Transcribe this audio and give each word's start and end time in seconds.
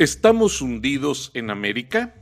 ¿Estamos 0.00 0.62
hundidos 0.62 1.30
en 1.34 1.50
América? 1.50 2.14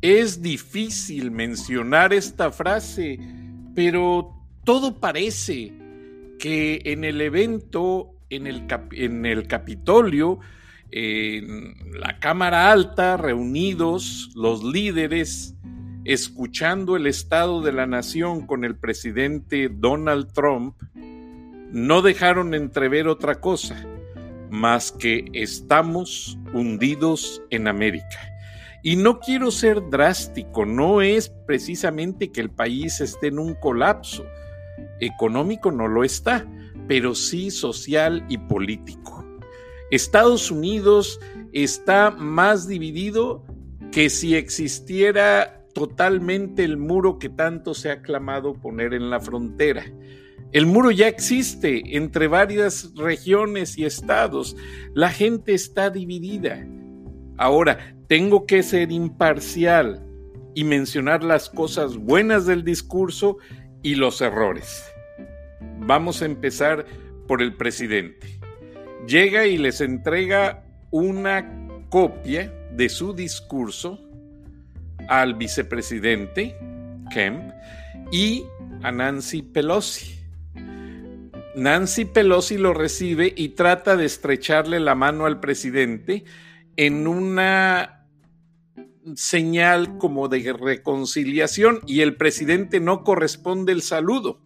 Es 0.00 0.42
difícil 0.42 1.32
mencionar 1.32 2.12
esta 2.12 2.52
frase, 2.52 3.18
pero 3.74 4.32
todo 4.62 5.00
parece 5.00 5.72
que 6.38 6.82
en 6.84 7.02
el 7.02 7.20
evento, 7.20 8.12
en 8.30 8.46
el, 8.46 9.48
Capitolio, 9.48 10.38
en 10.92 11.74
la 11.98 12.20
Cámara 12.20 12.70
Alta, 12.70 13.16
reunidos 13.16 14.30
los 14.36 14.62
líderes, 14.62 15.56
escuchando 16.04 16.94
el 16.94 17.08
estado 17.08 17.60
de 17.60 17.72
la 17.72 17.86
nación 17.86 18.46
con 18.46 18.64
el 18.64 18.76
presidente 18.76 19.68
Donald 19.68 20.32
Trump, 20.32 20.76
no 21.72 22.02
dejaron 22.02 22.54
entrever 22.54 23.08
otra 23.08 23.40
cosa 23.40 23.84
más 24.56 24.90
que 24.90 25.26
estamos 25.32 26.38
hundidos 26.52 27.42
en 27.50 27.68
América. 27.68 28.32
Y 28.82 28.96
no 28.96 29.20
quiero 29.20 29.50
ser 29.50 29.82
drástico, 29.90 30.64
no 30.64 31.02
es 31.02 31.28
precisamente 31.46 32.30
que 32.32 32.40
el 32.40 32.50
país 32.50 33.00
esté 33.00 33.28
en 33.28 33.38
un 33.38 33.54
colapso. 33.54 34.24
Económico 35.00 35.70
no 35.70 35.88
lo 35.88 36.04
está, 36.04 36.46
pero 36.88 37.14
sí 37.14 37.50
social 37.50 38.24
y 38.28 38.38
político. 38.38 39.24
Estados 39.90 40.50
Unidos 40.50 41.20
está 41.52 42.10
más 42.10 42.66
dividido 42.66 43.44
que 43.92 44.10
si 44.10 44.34
existiera 44.34 45.64
totalmente 45.74 46.64
el 46.64 46.76
muro 46.76 47.18
que 47.18 47.28
tanto 47.28 47.74
se 47.74 47.90
ha 47.90 48.02
clamado 48.02 48.54
poner 48.54 48.94
en 48.94 49.10
la 49.10 49.20
frontera. 49.20 49.84
El 50.52 50.66
muro 50.66 50.90
ya 50.90 51.08
existe 51.08 51.96
entre 51.96 52.28
varias 52.28 52.94
regiones 52.94 53.76
y 53.76 53.84
estados. 53.84 54.56
La 54.94 55.10
gente 55.10 55.54
está 55.54 55.90
dividida. 55.90 56.66
Ahora, 57.36 57.96
tengo 58.08 58.46
que 58.46 58.62
ser 58.62 58.92
imparcial 58.92 60.02
y 60.54 60.64
mencionar 60.64 61.22
las 61.22 61.50
cosas 61.50 61.96
buenas 61.96 62.46
del 62.46 62.64
discurso 62.64 63.38
y 63.82 63.96
los 63.96 64.20
errores. 64.20 64.84
Vamos 65.80 66.22
a 66.22 66.26
empezar 66.26 66.86
por 67.26 67.42
el 67.42 67.54
presidente. 67.56 68.40
Llega 69.06 69.46
y 69.46 69.58
les 69.58 69.80
entrega 69.80 70.64
una 70.90 71.84
copia 71.90 72.52
de 72.72 72.88
su 72.88 73.12
discurso 73.12 74.00
al 75.08 75.34
vicepresidente 75.34 76.56
Kemp 77.12 77.52
y 78.10 78.44
a 78.82 78.90
Nancy 78.92 79.42
Pelosi. 79.42 80.15
Nancy 81.56 82.04
Pelosi 82.04 82.58
lo 82.58 82.74
recibe 82.74 83.32
y 83.34 83.50
trata 83.50 83.96
de 83.96 84.04
estrecharle 84.04 84.78
la 84.78 84.94
mano 84.94 85.24
al 85.24 85.40
presidente 85.40 86.24
en 86.76 87.06
una 87.06 88.06
señal 89.14 89.96
como 89.96 90.28
de 90.28 90.52
reconciliación 90.52 91.80
y 91.86 92.02
el 92.02 92.16
presidente 92.16 92.78
no 92.78 93.04
corresponde 93.04 93.72
el 93.72 93.80
saludo. 93.80 94.38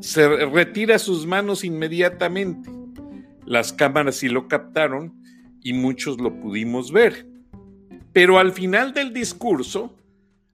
Se 0.00 0.28
retira 0.28 0.98
sus 0.98 1.26
manos 1.26 1.64
inmediatamente. 1.64 2.70
Las 3.46 3.72
cámaras 3.72 4.16
sí 4.16 4.28
lo 4.28 4.48
captaron 4.48 5.22
y 5.62 5.72
muchos 5.72 6.20
lo 6.20 6.38
pudimos 6.40 6.92
ver. 6.92 7.26
Pero 8.12 8.38
al 8.38 8.52
final 8.52 8.92
del 8.92 9.14
discurso, 9.14 9.96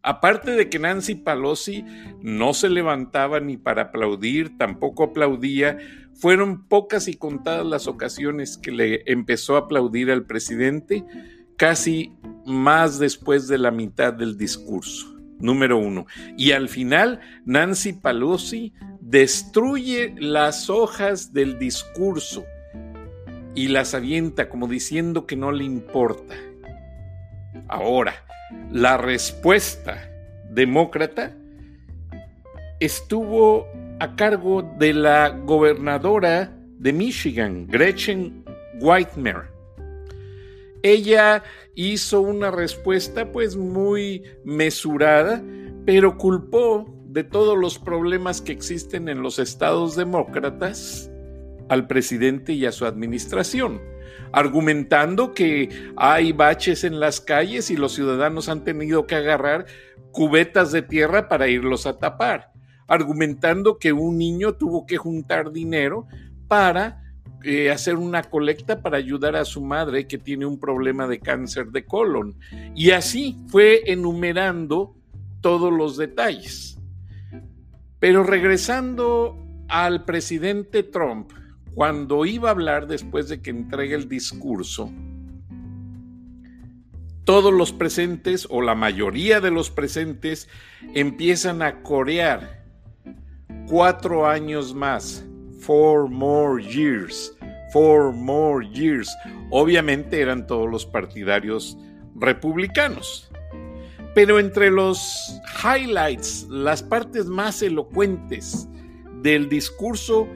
Aparte 0.05 0.51
de 0.51 0.69
que 0.69 0.79
Nancy 0.79 1.15
Pelosi 1.15 1.83
no 2.21 2.53
se 2.53 2.69
levantaba 2.69 3.41
ni 3.41 3.57
para 3.57 3.85
aplaudir, 3.85 4.59
tampoco 4.59 5.05
aplaudía, 5.05 5.79
fueron 6.13 6.69
pocas 6.69 7.09
y 7.09 7.15
contadas 7.15 7.65
las 7.65 7.87
ocasiones 7.87 8.59
que 8.59 8.71
le 8.71 9.03
empezó 9.11 9.57
a 9.57 9.61
aplaudir 9.61 10.11
al 10.11 10.27
presidente, 10.27 11.07
casi 11.57 12.13
más 12.45 12.99
después 12.99 13.49
de 13.49 13.57
la 13.57 13.71
mitad 13.71 14.13
del 14.13 14.37
discurso. 14.37 15.17
Número 15.39 15.79
uno. 15.79 16.05
Y 16.37 16.53
al 16.53 16.69
final, 16.69 17.21
Nancy 17.47 17.95
Pelosi 17.95 18.75
destruye 19.01 20.15
las 20.19 20.69
hojas 20.69 21.33
del 21.33 21.59
discurso 21.59 22.45
y 23.55 23.69
las 23.69 23.95
avienta 23.95 24.51
como 24.51 24.69
diciendo 24.69 25.27
que 25.27 25.37
no 25.37 25.51
le 25.51 25.65
importa. 25.65 26.35
Ahora, 27.69 28.15
la 28.71 28.97
respuesta 28.97 30.11
demócrata 30.51 31.33
estuvo 32.81 33.67
a 34.01 34.17
cargo 34.17 34.63
de 34.79 34.93
la 34.93 35.31
gobernadora 35.31 36.53
de 36.79 36.93
Michigan, 36.93 37.67
Gretchen 37.67 38.45
Whitmer. 38.81 39.45
Ella 40.83 41.43
hizo 41.75 42.21
una 42.21 42.51
respuesta 42.51 43.31
pues 43.33 43.57
muy 43.57 44.23
mesurada, 44.45 45.43
pero 45.87 46.19
culpó 46.19 46.87
de 47.07 47.25
todos 47.25 47.57
los 47.57 47.79
problemas 47.79 48.41
que 48.41 48.53
existen 48.53 49.09
en 49.09 49.23
los 49.23 49.39
estados 49.39 49.97
demócratas 49.97 51.11
al 51.69 51.87
presidente 51.87 52.53
y 52.53 52.67
a 52.67 52.73
su 52.73 52.85
administración 52.85 53.81
argumentando 54.35 55.33
que 55.33 55.93
hay 55.97 56.33
baches 56.33 56.83
en 56.83 56.99
las 56.99 57.21
calles 57.21 57.71
y 57.71 57.77
los 57.77 57.95
ciudadanos 57.95 58.49
han 58.49 58.65
tenido 58.65 59.07
que 59.07 59.15
agarrar 59.15 59.67
cubetas 60.11 60.73
de 60.73 60.83
tierra 60.83 61.29
para 61.29 61.47
irlos 61.47 61.87
a 61.87 61.99
tapar, 61.99 62.51
argumentando 62.89 63.79
que 63.79 63.93
un 63.93 64.19
niño 64.19 64.55
tuvo 64.55 64.87
que 64.87 64.97
juntar 64.97 65.53
dinero 65.53 66.09
para 66.49 67.01
eh, 67.45 67.71
hacer 67.71 67.95
una 67.95 68.25
colecta 68.25 68.83
para 68.83 68.97
ayudar 68.97 69.37
a 69.37 69.45
su 69.45 69.63
madre 69.63 70.09
que 70.09 70.19
tiene 70.19 70.47
un 70.47 70.59
problema 70.59 71.07
de 71.07 71.21
cáncer 71.21 71.67
de 71.69 71.85
colon. 71.85 72.37
Y 72.75 72.91
así 72.91 73.37
fue 73.47 73.83
enumerando 73.87 74.97
todos 75.43 75.73
los 75.73 75.97
detalles. 75.97 76.77
Pero 78.01 78.25
regresando 78.25 79.39
al 79.69 80.05
presidente 80.05 80.83
Trump, 80.83 81.31
cuando 81.75 82.25
iba 82.25 82.49
a 82.49 82.53
hablar 82.53 82.87
después 82.87 83.29
de 83.29 83.43
que 83.43 83.51
entregue 83.51 83.95
el 83.95 84.09
discurso, 84.09 84.93
todos 87.25 87.53
los 87.53 87.73
presentes 87.73 88.47
o 88.51 88.61
la 88.61 88.75
mayoría 88.75 89.41
de 89.41 89.51
los 89.51 89.71
presentes 89.71 90.49
empiezan 90.95 91.63
a 91.63 91.83
corear 91.83 92.65
cuatro 93.67 94.27
años 94.27 94.75
más, 94.75 95.25
four 95.61 96.09
more 96.09 96.63
years, 96.63 97.35
four 97.73 98.13
more 98.13 98.67
years. 98.73 99.11
Obviamente 99.51 100.21
eran 100.21 100.47
todos 100.47 100.71
los 100.71 100.85
partidarios 100.85 101.77
republicanos. 102.15 103.31
Pero 104.15 104.39
entre 104.39 104.71
los 104.71 105.41
highlights, 105.65 106.47
las 106.49 106.83
partes 106.83 107.27
más 107.27 107.63
elocuentes 107.63 108.69
del 109.23 109.49
discurso 109.49 110.29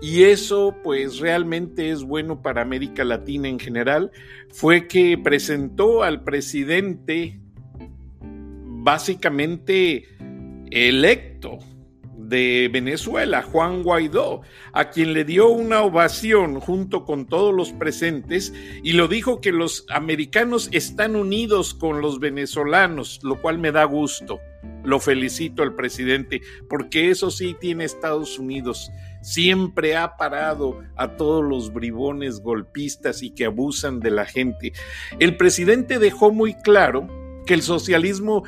y 0.00 0.24
eso 0.24 0.74
pues 0.82 1.18
realmente 1.18 1.90
es 1.90 2.02
bueno 2.02 2.42
para 2.42 2.62
América 2.62 3.04
Latina 3.04 3.48
en 3.48 3.58
general, 3.58 4.10
fue 4.50 4.88
que 4.88 5.18
presentó 5.18 6.02
al 6.02 6.24
presidente 6.24 7.40
básicamente 8.82 10.06
electo 10.70 11.58
de 12.30 12.70
Venezuela, 12.72 13.42
Juan 13.42 13.82
Guaidó, 13.82 14.42
a 14.72 14.90
quien 14.90 15.12
le 15.12 15.24
dio 15.24 15.48
una 15.48 15.82
ovación 15.82 16.60
junto 16.60 17.04
con 17.04 17.26
todos 17.26 17.52
los 17.52 17.72
presentes 17.72 18.54
y 18.82 18.92
lo 18.92 19.08
dijo 19.08 19.40
que 19.40 19.52
los 19.52 19.84
americanos 19.90 20.68
están 20.72 21.16
unidos 21.16 21.74
con 21.74 22.00
los 22.00 22.20
venezolanos, 22.20 23.20
lo 23.22 23.40
cual 23.42 23.58
me 23.58 23.72
da 23.72 23.84
gusto. 23.84 24.38
Lo 24.84 25.00
felicito 25.00 25.62
al 25.62 25.74
presidente, 25.74 26.40
porque 26.68 27.10
eso 27.10 27.30
sí 27.30 27.56
tiene 27.60 27.84
Estados 27.84 28.38
Unidos. 28.38 28.90
Siempre 29.22 29.96
ha 29.96 30.16
parado 30.16 30.82
a 30.96 31.16
todos 31.16 31.44
los 31.44 31.72
bribones 31.72 32.40
golpistas 32.40 33.22
y 33.22 33.30
que 33.30 33.44
abusan 33.44 34.00
de 34.00 34.10
la 34.10 34.24
gente. 34.24 34.72
El 35.18 35.36
presidente 35.36 35.98
dejó 35.98 36.32
muy 36.32 36.54
claro 36.54 37.06
que 37.46 37.54
el 37.54 37.62
socialismo 37.62 38.44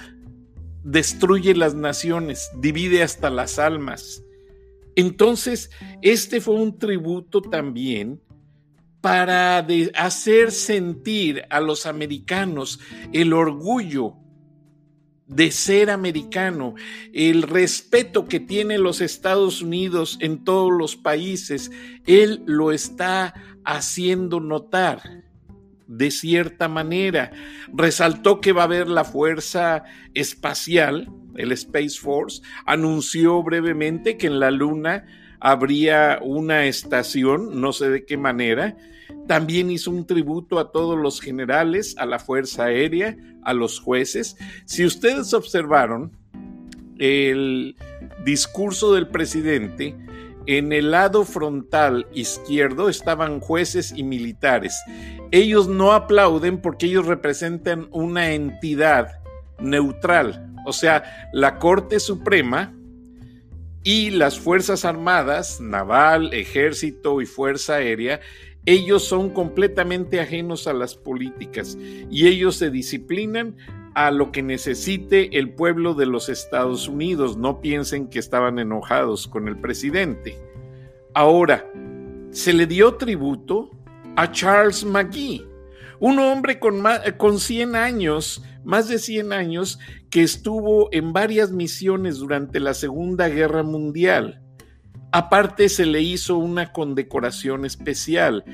destruye 0.83 1.55
las 1.55 1.75
naciones, 1.75 2.51
divide 2.61 3.03
hasta 3.03 3.31
las 3.31 3.59
almas. 3.59 4.23
Entonces, 4.97 5.71
este 6.03 6.41
fue 6.41 6.57
un 6.57 6.79
tributo 6.79 7.41
también 7.41 8.21
para 9.01 9.67
hacer 9.97 10.53
sentir 10.53 11.43
a 11.51 11.61
los 11.61 11.87
americanos 11.87 12.79
el 13.13 13.33
orgullo 13.33 14.22
de 15.27 15.51
ser 15.51 15.91
americano, 15.91 16.75
el 17.13 17.43
respeto 17.43 18.27
que 18.27 18.41
tiene 18.41 18.79
los 18.79 19.01
Estados 19.01 19.63
Unidos 19.63 20.19
en 20.21 20.45
todos 20.45 20.71
los 20.73 20.97
países, 20.97 21.71
él 22.07 22.43
lo 22.47 22.73
está 22.73 23.35
haciendo 23.65 24.41
notar 24.41 25.23
de 25.87 26.11
cierta 26.11 26.69
manera. 26.69 27.31
Resaltó 27.73 28.41
que 28.41 28.53
va 28.53 28.63
a 28.63 28.65
haber 28.67 28.89
la 28.89 29.05
fuerza 29.05 29.85
espacial, 30.15 31.09
el 31.37 31.53
Space 31.53 31.99
Force, 32.01 32.43
anunció 32.67 33.43
brevemente 33.43 34.17
que 34.17 34.27
en 34.27 34.41
la 34.41 34.51
Luna 34.51 35.07
habría 35.41 36.19
una 36.23 36.67
estación, 36.67 37.61
no 37.61 37.73
sé 37.73 37.91
de 37.91 38.05
qué 38.05 38.17
manera. 38.17 38.77
También 39.27 39.71
hizo 39.71 39.91
un 39.91 40.07
tributo 40.07 40.59
a 40.59 40.73
todos 40.73 40.99
los 40.99 41.21
generales, 41.21 41.95
a 41.99 42.07
la 42.07 42.19
Fuerza 42.19 42.65
Aérea, 42.65 43.17
a 43.43 43.55
los 43.55 43.81
jueces. 43.81 44.37
Si 44.65 44.85
ustedes 44.85 45.33
observaron 45.35 46.17
el 46.99 47.77
discurso 48.25 48.95
del 48.95 49.09
presidente, 49.09 49.97
en 50.47 50.73
el 50.73 50.91
lado 50.91 51.25
frontal 51.25 52.07
izquierdo 52.13 52.89
estaban 52.89 53.41
jueces 53.41 53.93
y 53.97 54.03
militares. 54.03 54.77
Ellos 55.31 55.69
no 55.69 55.93
aplauden 55.93 56.61
porque 56.61 56.87
ellos 56.87 57.07
representan 57.07 57.89
una 57.91 58.33
entidad 58.33 59.21
neutral, 59.61 60.53
o 60.67 60.73
sea, 60.73 61.29
la 61.33 61.59
Corte 61.59 62.01
Suprema 62.01 62.75
y 63.85 64.11
las 64.11 64.39
Fuerzas 64.39 64.85
Armadas, 64.85 65.61
Naval, 65.61 66.35
Ejército 66.35 67.21
y 67.21 67.27
Fuerza 67.27 67.77
Aérea, 67.77 68.21
ellos 68.67 69.05
son 69.05 69.31
completamente 69.31 70.21
ajenos 70.21 70.67
a 70.67 70.73
las 70.73 70.95
políticas 70.95 71.77
y 72.11 72.29
ellos 72.29 72.57
se 72.57 72.71
disciplinan 72.71 73.57
a 73.95 74.11
lo 74.11 74.33
que 74.33 74.43
necesite 74.43 75.39
el 75.39 75.51
pueblo 75.51 75.95
de 75.95 76.07
los 76.07 76.29
Estados 76.29 76.89
Unidos. 76.89 77.37
No 77.37 77.61
piensen 77.61 78.09
que 78.09 78.19
estaban 78.19 78.59
enojados 78.59 79.29
con 79.29 79.49
el 79.49 79.59
presidente. 79.59 80.39
Ahora, 81.15 81.71
se 82.31 82.53
le 82.53 82.67
dio 82.67 82.95
tributo 82.95 83.71
a 84.17 84.31
Charles 84.31 84.85
McGee, 84.85 85.47
un 86.01 86.19
hombre 86.19 86.59
con, 86.59 87.39
100 87.39 87.77
años, 87.77 88.43
más 88.65 88.89
de 88.89 88.99
100 88.99 89.33
años, 89.33 89.79
que 90.11 90.23
estuvo 90.23 90.89
en 90.93 91.13
varias 91.13 91.53
misiones 91.53 92.19
durante 92.19 92.61
la 92.61 92.75
Segunda 92.75 93.29
Guerra 93.29 93.63
Mundial. 93.63 94.42
Aparte 95.13 95.69
se 95.69 95.85
le 95.85 96.01
hizo 96.01 96.39
una 96.39 96.73
condecoración 96.73 97.67
especial 97.67 98.45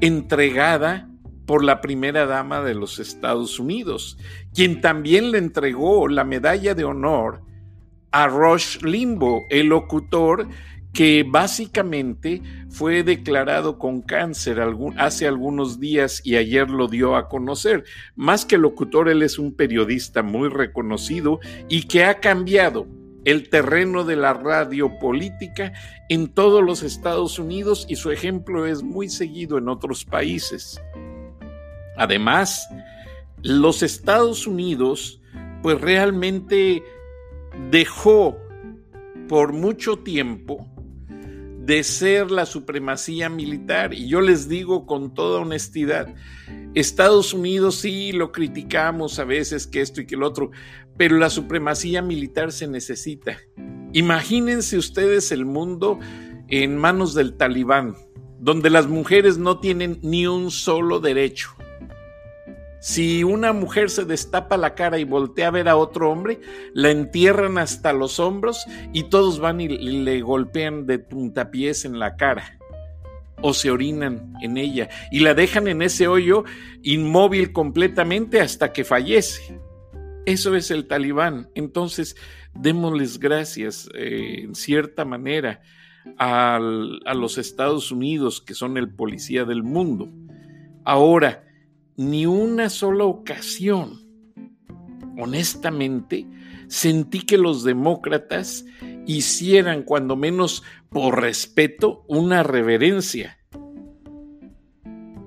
entregada 0.00 1.08
por 1.46 1.64
la 1.64 1.80
primera 1.80 2.26
dama 2.26 2.60
de 2.60 2.74
los 2.74 2.98
Estados 2.98 3.58
Unidos, 3.60 4.18
quien 4.52 4.80
también 4.80 5.30
le 5.30 5.38
entregó 5.38 6.08
la 6.08 6.24
medalla 6.24 6.74
de 6.74 6.84
honor 6.84 7.42
a 8.10 8.26
Rush 8.26 8.82
Limbo, 8.82 9.44
el 9.48 9.68
locutor 9.68 10.48
que 10.92 11.24
básicamente 11.26 12.42
fue 12.68 13.04
declarado 13.04 13.78
con 13.78 14.02
cáncer 14.02 14.60
hace 14.96 15.28
algunos 15.28 15.78
días 15.78 16.20
y 16.24 16.34
ayer 16.34 16.68
lo 16.68 16.88
dio 16.88 17.14
a 17.14 17.28
conocer. 17.28 17.84
Más 18.16 18.44
que 18.44 18.58
locutor, 18.58 19.08
él 19.08 19.22
es 19.22 19.38
un 19.38 19.54
periodista 19.54 20.24
muy 20.24 20.48
reconocido 20.48 21.38
y 21.68 21.84
que 21.84 22.04
ha 22.04 22.18
cambiado 22.18 22.88
el 23.30 23.50
terreno 23.50 24.04
de 24.04 24.16
la 24.16 24.32
radio 24.32 24.98
política 24.98 25.74
en 26.08 26.28
todos 26.28 26.62
los 26.62 26.82
Estados 26.82 27.38
Unidos 27.38 27.84
y 27.86 27.96
su 27.96 28.10
ejemplo 28.10 28.66
es 28.66 28.82
muy 28.82 29.10
seguido 29.10 29.58
en 29.58 29.68
otros 29.68 30.06
países. 30.06 30.80
Además, 31.98 32.66
los 33.42 33.82
Estados 33.82 34.46
Unidos 34.46 35.20
pues 35.62 35.78
realmente 35.78 36.82
dejó 37.70 38.38
por 39.28 39.52
mucho 39.52 39.98
tiempo 39.98 40.66
de 41.68 41.84
ser 41.84 42.30
la 42.30 42.46
supremacía 42.46 43.28
militar. 43.28 43.92
Y 43.92 44.08
yo 44.08 44.22
les 44.22 44.48
digo 44.48 44.86
con 44.86 45.12
toda 45.12 45.40
honestidad, 45.40 46.14
Estados 46.74 47.34
Unidos 47.34 47.74
sí 47.74 48.12
lo 48.12 48.32
criticamos 48.32 49.18
a 49.18 49.24
veces 49.24 49.66
que 49.66 49.82
esto 49.82 50.00
y 50.00 50.06
que 50.06 50.16
lo 50.16 50.26
otro, 50.26 50.50
pero 50.96 51.18
la 51.18 51.28
supremacía 51.28 52.00
militar 52.00 52.52
se 52.52 52.68
necesita. 52.68 53.36
Imagínense 53.92 54.78
ustedes 54.78 55.30
el 55.30 55.44
mundo 55.44 55.98
en 56.48 56.78
manos 56.78 57.12
del 57.12 57.36
talibán, 57.36 57.94
donde 58.40 58.70
las 58.70 58.86
mujeres 58.86 59.36
no 59.36 59.60
tienen 59.60 59.98
ni 60.02 60.26
un 60.26 60.50
solo 60.50 61.00
derecho 61.00 61.57
si 62.80 63.24
una 63.24 63.52
mujer 63.52 63.90
se 63.90 64.04
destapa 64.04 64.56
la 64.56 64.74
cara 64.74 64.98
y 64.98 65.04
voltea 65.04 65.48
a 65.48 65.52
ver 65.52 65.68
a 65.68 65.76
otro 65.76 66.10
hombre, 66.10 66.40
la 66.74 66.90
entierran 66.90 67.58
hasta 67.58 67.92
los 67.92 68.20
hombros 68.20 68.64
y 68.92 69.04
todos 69.04 69.40
van 69.40 69.60
y 69.60 69.68
le 69.68 70.20
golpean 70.20 70.86
de 70.86 70.98
puntapiés 70.98 71.84
en 71.84 71.98
la 71.98 72.16
cara 72.16 72.58
o 73.40 73.54
se 73.54 73.70
orinan 73.70 74.34
en 74.40 74.56
ella 74.56 74.88
y 75.10 75.20
la 75.20 75.34
dejan 75.34 75.68
en 75.68 75.82
ese 75.82 76.08
hoyo 76.08 76.44
inmóvil 76.82 77.52
completamente 77.52 78.40
hasta 78.40 78.72
que 78.72 78.84
fallece. 78.84 79.60
Eso 80.26 80.54
es 80.54 80.70
el 80.70 80.86
talibán. 80.86 81.48
Entonces, 81.54 82.16
démosles 82.54 83.18
gracias 83.18 83.88
eh, 83.94 84.40
en 84.42 84.54
cierta 84.54 85.04
manera 85.04 85.62
a 86.16 86.58
los 86.58 87.38
Estados 87.38 87.92
Unidos, 87.92 88.40
que 88.40 88.54
son 88.54 88.76
el 88.76 88.88
policía 88.94 89.44
del 89.44 89.62
mundo. 89.62 90.10
Ahora, 90.84 91.47
ni 91.98 92.26
una 92.26 92.70
sola 92.70 93.04
ocasión, 93.04 94.00
honestamente, 95.18 96.28
sentí 96.68 97.22
que 97.22 97.36
los 97.36 97.64
demócratas 97.64 98.64
hicieran, 99.04 99.82
cuando 99.82 100.14
menos 100.14 100.62
por 100.90 101.20
respeto, 101.20 102.04
una 102.06 102.44
reverencia. 102.44 103.36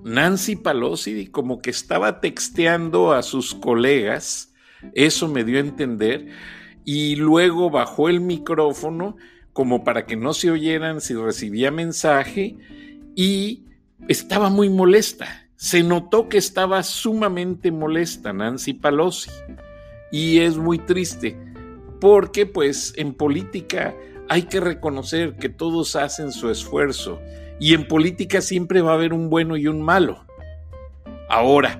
Nancy 0.06 0.56
Pelosi 0.56 1.28
como 1.28 1.62
que 1.62 1.72
estaba 1.72 2.22
texteando 2.22 3.12
a 3.12 3.22
sus 3.22 3.54
colegas, 3.54 4.54
eso 4.94 5.28
me 5.28 5.44
dio 5.44 5.58
a 5.58 5.62
entender, 5.62 6.30
y 6.86 7.18
luego 7.18 7.70
bajó 7.70 8.08
el 8.08 8.22
micrófono 8.22 9.18
como 9.52 9.84
para 9.84 10.06
que 10.06 10.16
no 10.16 10.34
se 10.34 10.50
oyeran 10.50 11.02
si 11.02 11.16
recibía 11.16 11.70
mensaje 11.70 12.56
y 13.14 13.66
estaba 14.08 14.50
muy 14.50 14.70
molesta 14.70 15.51
se 15.62 15.84
notó 15.84 16.28
que 16.28 16.40
estaba 16.40 16.82
sumamente 16.82 17.72
molesta 17.72 18.34
Nancy 18.34 18.74
Pelosi 18.74 19.30
y 20.12 20.40
es 20.40 20.58
muy 20.58 20.80
triste 20.80 21.38
porque 22.00 22.48
pues 22.48 22.96
en 22.98 23.14
política 23.14 23.96
hay 24.28 24.42
que 24.42 24.60
reconocer 24.60 25.36
que 25.36 25.50
todos 25.50 25.96
hacen 25.96 26.32
su 26.32 26.50
esfuerzo 26.50 27.22
y 27.60 27.76
en 27.76 27.88
política 27.88 28.42
siempre 28.42 28.82
va 28.82 28.94
a 28.94 28.96
haber 28.96 29.14
un 29.14 29.30
bueno 29.30 29.56
y 29.56 29.68
un 29.68 29.84
malo. 29.84 30.26
Ahora, 31.30 31.80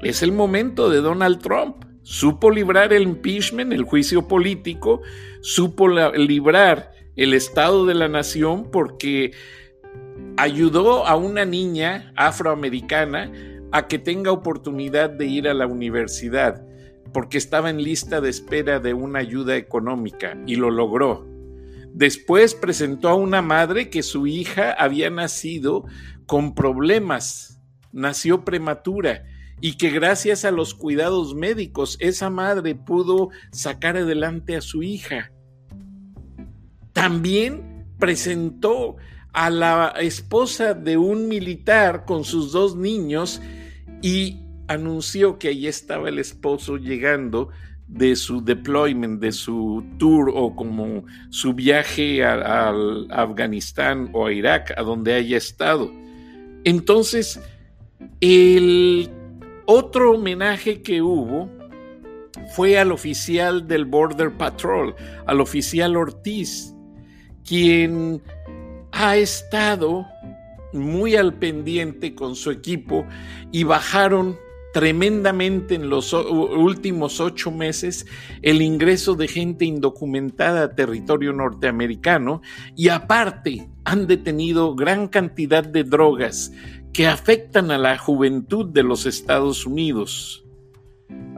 es 0.00 0.22
el 0.22 0.32
momento 0.32 0.88
de 0.88 1.02
Donald 1.02 1.42
Trump. 1.42 1.84
Supo 2.00 2.50
librar 2.50 2.94
el 2.94 3.02
impeachment, 3.02 3.74
el 3.74 3.82
juicio 3.82 4.26
político, 4.26 5.02
supo 5.42 5.88
librar 5.88 6.90
el 7.16 7.34
estado 7.34 7.84
de 7.84 7.94
la 7.94 8.08
nación 8.08 8.70
porque 8.70 9.32
ayudó 10.36 11.06
a 11.06 11.16
una 11.16 11.44
niña 11.44 12.12
afroamericana 12.16 13.32
a 13.72 13.86
que 13.88 13.98
tenga 13.98 14.32
oportunidad 14.32 15.10
de 15.10 15.26
ir 15.26 15.48
a 15.48 15.54
la 15.54 15.66
universidad 15.66 16.66
porque 17.12 17.38
estaba 17.38 17.70
en 17.70 17.82
lista 17.82 18.20
de 18.20 18.30
espera 18.30 18.80
de 18.80 18.94
una 18.94 19.18
ayuda 19.18 19.56
económica 19.56 20.36
y 20.46 20.56
lo 20.56 20.70
logró. 20.70 21.26
Después 21.94 22.54
presentó 22.54 23.08
a 23.10 23.14
una 23.14 23.42
madre 23.42 23.90
que 23.90 24.02
su 24.02 24.26
hija 24.26 24.72
había 24.72 25.10
nacido 25.10 25.84
con 26.26 26.54
problemas, 26.54 27.60
nació 27.92 28.44
prematura 28.44 29.24
y 29.60 29.76
que 29.76 29.90
gracias 29.90 30.44
a 30.44 30.50
los 30.50 30.74
cuidados 30.74 31.34
médicos 31.34 31.98
esa 32.00 32.30
madre 32.30 32.74
pudo 32.74 33.28
sacar 33.50 33.96
adelante 33.98 34.56
a 34.56 34.62
su 34.62 34.82
hija. 34.82 35.32
También 36.94 37.86
presentó 37.98 38.96
a 39.32 39.50
la 39.50 39.94
esposa 40.00 40.74
de 40.74 40.96
un 40.96 41.28
militar 41.28 42.04
con 42.04 42.24
sus 42.24 42.52
dos 42.52 42.76
niños 42.76 43.40
y 44.02 44.38
anunció 44.68 45.38
que 45.38 45.48
ahí 45.48 45.66
estaba 45.66 46.08
el 46.08 46.18
esposo 46.18 46.76
llegando 46.76 47.48
de 47.88 48.16
su 48.16 48.42
deployment, 48.42 49.20
de 49.20 49.32
su 49.32 49.84
tour 49.98 50.30
o 50.34 50.56
como 50.56 51.04
su 51.30 51.52
viaje 51.52 52.24
a, 52.24 52.72
Afganistán 53.10 54.10
o 54.12 54.26
a 54.26 54.32
Irak, 54.32 54.72
a 54.76 54.82
donde 54.82 55.14
haya 55.14 55.36
estado. 55.36 55.90
Entonces, 56.64 57.40
el 58.20 59.10
otro 59.66 60.12
homenaje 60.12 60.82
que 60.82 61.02
hubo 61.02 61.50
fue 62.54 62.78
al 62.78 62.92
oficial 62.92 63.68
del 63.68 63.84
Border 63.84 64.32
Patrol, 64.32 64.94
al 65.26 65.40
oficial 65.40 65.96
Ortiz, 65.96 66.74
quien 67.46 68.22
ha 69.02 69.16
estado 69.16 70.06
muy 70.72 71.16
al 71.16 71.34
pendiente 71.34 72.14
con 72.14 72.36
su 72.36 72.52
equipo 72.52 73.04
y 73.50 73.64
bajaron 73.64 74.38
tremendamente 74.72 75.74
en 75.74 75.90
los 75.90 76.12
últimos 76.12 77.18
ocho 77.18 77.50
meses 77.50 78.06
el 78.42 78.62
ingreso 78.62 79.16
de 79.16 79.26
gente 79.26 79.64
indocumentada 79.64 80.62
a 80.62 80.74
territorio 80.76 81.32
norteamericano 81.32 82.42
y 82.76 82.90
aparte 82.90 83.68
han 83.84 84.06
detenido 84.06 84.76
gran 84.76 85.08
cantidad 85.08 85.64
de 85.64 85.82
drogas 85.82 86.52
que 86.92 87.08
afectan 87.08 87.72
a 87.72 87.78
la 87.78 87.98
juventud 87.98 88.66
de 88.66 88.84
los 88.84 89.04
Estados 89.04 89.66
Unidos. 89.66 90.44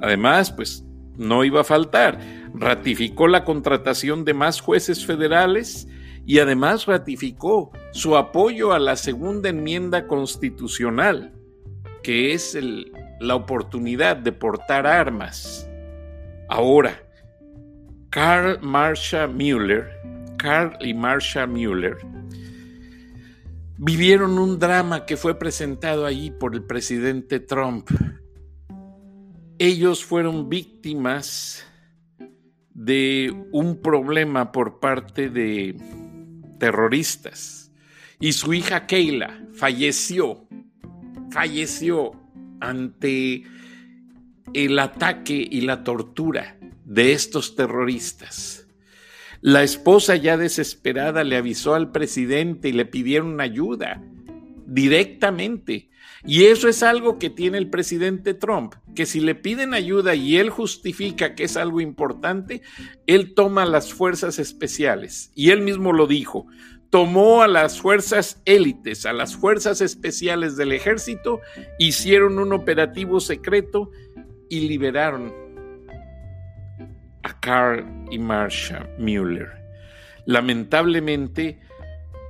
Además, 0.02 0.52
pues 0.52 0.84
no 1.16 1.44
iba 1.44 1.62
a 1.62 1.64
faltar, 1.64 2.20
ratificó 2.52 3.26
la 3.26 3.42
contratación 3.44 4.26
de 4.26 4.34
más 4.34 4.60
jueces 4.60 5.06
federales 5.06 5.88
y 6.26 6.38
además 6.38 6.86
ratificó 6.86 7.70
su 7.92 8.16
apoyo 8.16 8.72
a 8.72 8.78
la 8.78 8.96
segunda 8.96 9.50
enmienda 9.50 10.06
constitucional, 10.06 11.32
que 12.02 12.32
es 12.32 12.58
la 13.20 13.34
oportunidad 13.34 14.16
de 14.16 14.32
portar 14.32 14.86
armas. 14.86 15.68
Ahora, 16.48 17.02
Karl 18.10 18.58
Marsha 18.60 19.26
Müller, 19.26 19.90
Karl 20.38 20.76
y 20.80 20.94
Marsha 20.94 21.46
Müller, 21.46 21.98
vivieron 23.76 24.38
un 24.38 24.58
drama 24.58 25.04
que 25.04 25.16
fue 25.16 25.38
presentado 25.38 26.06
allí 26.06 26.30
por 26.30 26.54
el 26.54 26.62
presidente 26.62 27.40
Trump. 27.40 27.90
Ellos 29.58 30.04
fueron 30.04 30.48
víctimas 30.48 31.64
de 32.72 33.32
un 33.52 33.80
problema 33.80 34.52
por 34.52 34.80
parte 34.80 35.28
de 35.28 35.76
terroristas 36.58 37.72
y 38.20 38.32
su 38.32 38.54
hija 38.54 38.86
Keila 38.86 39.46
falleció, 39.54 40.46
falleció 41.30 42.12
ante 42.60 43.44
el 44.52 44.78
ataque 44.78 45.46
y 45.50 45.62
la 45.62 45.84
tortura 45.84 46.56
de 46.84 47.12
estos 47.12 47.56
terroristas. 47.56 48.66
La 49.40 49.62
esposa 49.62 50.16
ya 50.16 50.36
desesperada 50.36 51.24
le 51.24 51.36
avisó 51.36 51.74
al 51.74 51.90
presidente 51.90 52.70
y 52.70 52.72
le 52.72 52.86
pidieron 52.86 53.40
ayuda 53.40 54.02
directamente. 54.66 55.90
Y 56.26 56.44
eso 56.44 56.68
es 56.68 56.82
algo 56.82 57.18
que 57.18 57.28
tiene 57.28 57.58
el 57.58 57.68
presidente 57.68 58.32
Trump, 58.32 58.74
que 58.94 59.04
si 59.04 59.20
le 59.20 59.34
piden 59.34 59.74
ayuda 59.74 60.14
y 60.14 60.38
él 60.38 60.48
justifica 60.48 61.34
que 61.34 61.44
es 61.44 61.56
algo 61.56 61.80
importante, 61.82 62.62
él 63.06 63.34
toma 63.34 63.66
las 63.66 63.92
fuerzas 63.92 64.38
especiales. 64.38 65.30
Y 65.34 65.50
él 65.50 65.60
mismo 65.60 65.92
lo 65.92 66.06
dijo, 66.06 66.46
tomó 66.88 67.42
a 67.42 67.48
las 67.48 67.80
fuerzas 67.80 68.40
élites, 68.46 69.04
a 69.04 69.12
las 69.12 69.36
fuerzas 69.36 69.80
especiales 69.80 70.56
del 70.56 70.72
ejército, 70.72 71.40
hicieron 71.78 72.38
un 72.38 72.52
operativo 72.52 73.20
secreto 73.20 73.90
y 74.48 74.68
liberaron 74.68 75.34
a 77.22 77.40
Carl 77.40 77.84
y 78.10 78.18
Marsha 78.18 78.88
Mueller. 78.98 79.50
Lamentablemente, 80.24 81.60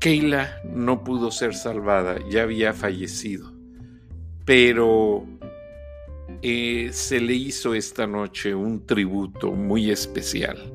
Keila 0.01 0.61
no 0.65 1.05
pudo 1.05 1.31
ser 1.31 1.55
salvada, 1.55 2.19
ya 2.31 2.43
había 2.43 2.73
fallecido, 2.73 3.54
pero 4.45 5.27
eh, 6.43 6.91
se 6.93 7.21
le 7.21 7.35
hizo 7.35 7.75
esta 7.75 8.07
noche 8.07 8.55
un 8.55 8.87
tributo 8.87 9.53
muy 9.53 9.91
especial, 9.91 10.73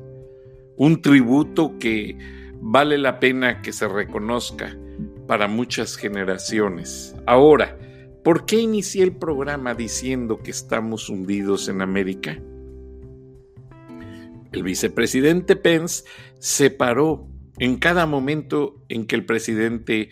un 0.76 1.00
tributo 1.00 1.78
que 1.78 2.16
vale 2.60 2.98
la 2.98 3.20
pena 3.20 3.62
que 3.62 3.72
se 3.72 3.88
reconozca 3.88 4.76
para 5.26 5.46
muchas 5.46 5.96
generaciones. 5.96 7.14
Ahora, 7.26 7.78
¿por 8.24 8.46
qué 8.46 8.56
inicié 8.56 9.04
el 9.04 9.16
programa 9.16 9.74
diciendo 9.74 10.38
que 10.42 10.50
estamos 10.50 11.08
hundidos 11.08 11.68
en 11.68 11.82
América? 11.82 12.40
El 14.52 14.64
vicepresidente 14.64 15.54
Pence 15.54 16.04
se 16.40 16.70
paró 16.70 17.28
en 17.58 17.76
cada 17.76 18.06
momento 18.06 18.82
en 18.88 19.06
que 19.06 19.14
el 19.14 19.24
presidente 19.24 20.08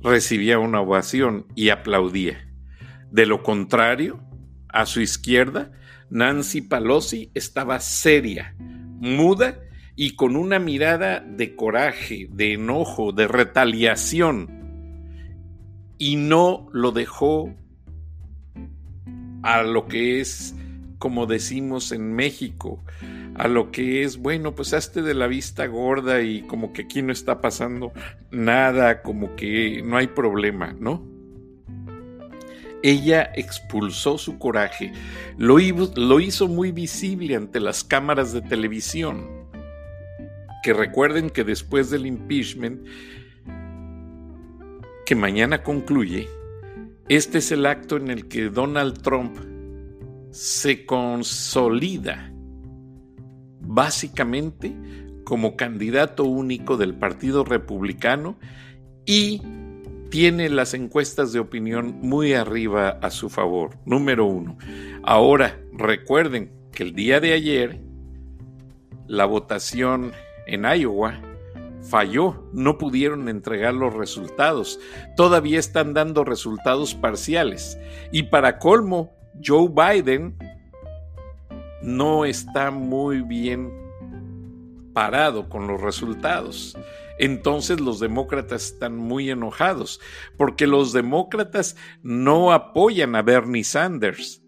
recibía 0.00 0.58
una 0.58 0.80
ovación 0.80 1.46
y 1.54 1.68
aplaudía. 1.68 2.43
De 3.14 3.26
lo 3.26 3.44
contrario, 3.44 4.18
a 4.68 4.86
su 4.86 5.00
izquierda, 5.00 5.70
Nancy 6.10 6.62
Pelosi 6.62 7.30
estaba 7.32 7.78
seria, 7.78 8.56
muda 8.58 9.60
y 9.94 10.16
con 10.16 10.34
una 10.34 10.58
mirada 10.58 11.20
de 11.20 11.54
coraje, 11.54 12.26
de 12.32 12.54
enojo, 12.54 13.12
de 13.12 13.28
retaliación. 13.28 14.48
Y 15.96 16.16
no 16.16 16.66
lo 16.72 16.90
dejó 16.90 17.54
a 19.44 19.62
lo 19.62 19.86
que 19.86 20.20
es, 20.20 20.56
como 20.98 21.26
decimos 21.26 21.92
en 21.92 22.14
México, 22.14 22.82
a 23.36 23.46
lo 23.46 23.70
que 23.70 24.02
es, 24.02 24.16
bueno, 24.16 24.56
pues 24.56 24.74
hazte 24.74 25.02
de 25.02 25.14
la 25.14 25.28
vista 25.28 25.66
gorda 25.66 26.20
y 26.20 26.42
como 26.42 26.72
que 26.72 26.82
aquí 26.82 27.00
no 27.00 27.12
está 27.12 27.40
pasando 27.40 27.92
nada, 28.32 29.02
como 29.02 29.36
que 29.36 29.82
no 29.84 29.98
hay 29.98 30.08
problema, 30.08 30.74
¿no? 30.80 31.13
Ella 32.84 33.32
expulsó 33.34 34.18
su 34.18 34.38
coraje, 34.38 34.92
lo, 35.38 35.58
hizo 35.58 36.48
muy 36.48 36.70
visible 36.70 37.34
ante 37.34 37.58
las 37.58 37.82
cámaras 37.82 38.34
de 38.34 38.42
televisión, 38.42 39.26
que 40.62 40.74
recuerden 40.74 41.30
que 41.30 41.44
después 41.44 41.88
del 41.88 42.04
impeachment, 42.04 42.86
que 45.06 45.14
mañana 45.14 45.62
concluye, 45.62 46.28
este 47.08 47.38
es 47.38 47.52
el 47.52 47.64
acto 47.64 47.96
en 47.96 48.10
el 48.10 48.28
que 48.28 48.50
Donald 48.50 49.00
Trump 49.00 49.34
se 50.30 50.84
consolida 50.84 52.34
básicamente 53.60 54.76
como 55.24 55.56
candidato 55.56 56.24
único 56.24 56.76
del 56.76 56.94
Partido 56.94 57.44
Republicano 57.44 58.38
y 59.06 59.40
tiene 60.14 60.48
las 60.48 60.74
encuestas 60.74 61.32
de 61.32 61.40
opinión 61.40 61.98
muy 62.00 62.34
arriba 62.34 63.00
a 63.02 63.10
su 63.10 63.28
favor, 63.28 63.78
número 63.84 64.26
uno. 64.26 64.56
Ahora, 65.02 65.58
recuerden 65.72 66.52
que 66.70 66.84
el 66.84 66.94
día 66.94 67.18
de 67.18 67.32
ayer 67.32 67.80
la 69.08 69.24
votación 69.24 70.12
en 70.46 70.66
Iowa 70.66 71.20
falló, 71.82 72.48
no 72.52 72.78
pudieron 72.78 73.28
entregar 73.28 73.74
los 73.74 73.92
resultados, 73.92 74.78
todavía 75.16 75.58
están 75.58 75.94
dando 75.94 76.22
resultados 76.22 76.94
parciales. 76.94 77.76
Y 78.12 78.22
para 78.22 78.60
colmo, 78.60 79.16
Joe 79.44 79.68
Biden 79.68 80.36
no 81.82 82.24
está 82.24 82.70
muy 82.70 83.20
bien 83.20 83.83
parado 84.94 85.50
con 85.50 85.66
los 85.66 85.80
resultados. 85.80 86.74
Entonces 87.18 87.80
los 87.80 88.00
demócratas 88.00 88.72
están 88.72 88.96
muy 88.96 89.30
enojados 89.30 90.00
porque 90.36 90.66
los 90.66 90.92
demócratas 90.92 91.76
no 92.02 92.52
apoyan 92.52 93.14
a 93.14 93.22
Bernie 93.22 93.64
Sanders. 93.64 94.40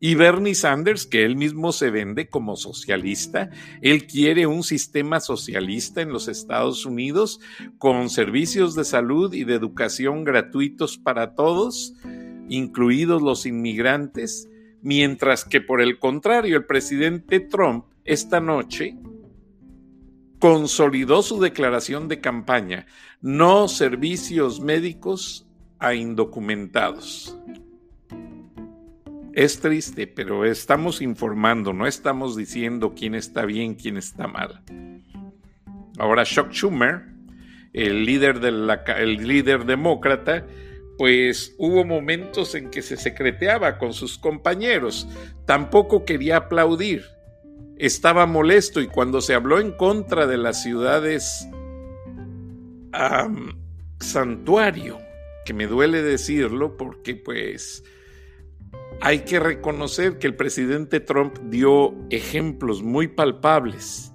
Y 0.00 0.16
Bernie 0.16 0.54
Sanders, 0.54 1.06
que 1.06 1.24
él 1.24 1.34
mismo 1.34 1.72
se 1.72 1.90
vende 1.90 2.28
como 2.28 2.56
socialista, 2.56 3.48
él 3.80 4.06
quiere 4.06 4.46
un 4.46 4.62
sistema 4.62 5.18
socialista 5.18 6.02
en 6.02 6.12
los 6.12 6.28
Estados 6.28 6.84
Unidos 6.84 7.40
con 7.78 8.10
servicios 8.10 8.74
de 8.74 8.84
salud 8.84 9.32
y 9.32 9.44
de 9.44 9.54
educación 9.54 10.24
gratuitos 10.24 10.98
para 10.98 11.34
todos, 11.34 11.94
incluidos 12.50 13.22
los 13.22 13.46
inmigrantes, 13.46 14.46
mientras 14.82 15.46
que 15.46 15.62
por 15.62 15.80
el 15.80 15.98
contrario 15.98 16.58
el 16.58 16.66
presidente 16.66 17.40
Trump 17.40 17.86
esta 18.04 18.40
noche 18.40 18.98
consolidó 20.44 21.22
su 21.22 21.40
declaración 21.40 22.06
de 22.06 22.20
campaña, 22.20 22.84
no 23.22 23.66
servicios 23.66 24.60
médicos 24.60 25.46
a 25.78 25.94
indocumentados. 25.94 27.38
Es 29.32 29.58
triste, 29.60 30.06
pero 30.06 30.44
estamos 30.44 31.00
informando, 31.00 31.72
no 31.72 31.86
estamos 31.86 32.36
diciendo 32.36 32.92
quién 32.94 33.14
está 33.14 33.46
bien, 33.46 33.74
quién 33.74 33.96
está 33.96 34.26
mal. 34.28 34.62
Ahora 35.96 36.26
Chuck 36.26 36.50
Schumer, 36.50 37.06
el 37.72 38.04
líder, 38.04 38.38
el 38.98 39.26
líder 39.26 39.64
demócrata, 39.64 40.46
pues 40.98 41.54
hubo 41.56 41.86
momentos 41.86 42.54
en 42.54 42.70
que 42.70 42.82
se 42.82 42.98
secreteaba 42.98 43.78
con 43.78 43.94
sus 43.94 44.18
compañeros, 44.18 45.08
tampoco 45.46 46.04
quería 46.04 46.36
aplaudir, 46.36 47.13
estaba 47.76 48.26
molesto 48.26 48.80
y 48.80 48.86
cuando 48.86 49.20
se 49.20 49.34
habló 49.34 49.60
en 49.60 49.72
contra 49.72 50.26
de 50.26 50.38
las 50.38 50.62
ciudades 50.62 51.48
santuario, 54.00 54.98
que 55.44 55.52
me 55.52 55.66
duele 55.66 56.02
decirlo 56.02 56.76
porque 56.76 57.16
pues 57.16 57.82
hay 59.00 59.20
que 59.20 59.40
reconocer 59.40 60.18
que 60.18 60.28
el 60.28 60.36
presidente 60.36 61.00
Trump 61.00 61.38
dio 61.50 61.94
ejemplos 62.10 62.82
muy 62.82 63.08
palpables 63.08 64.12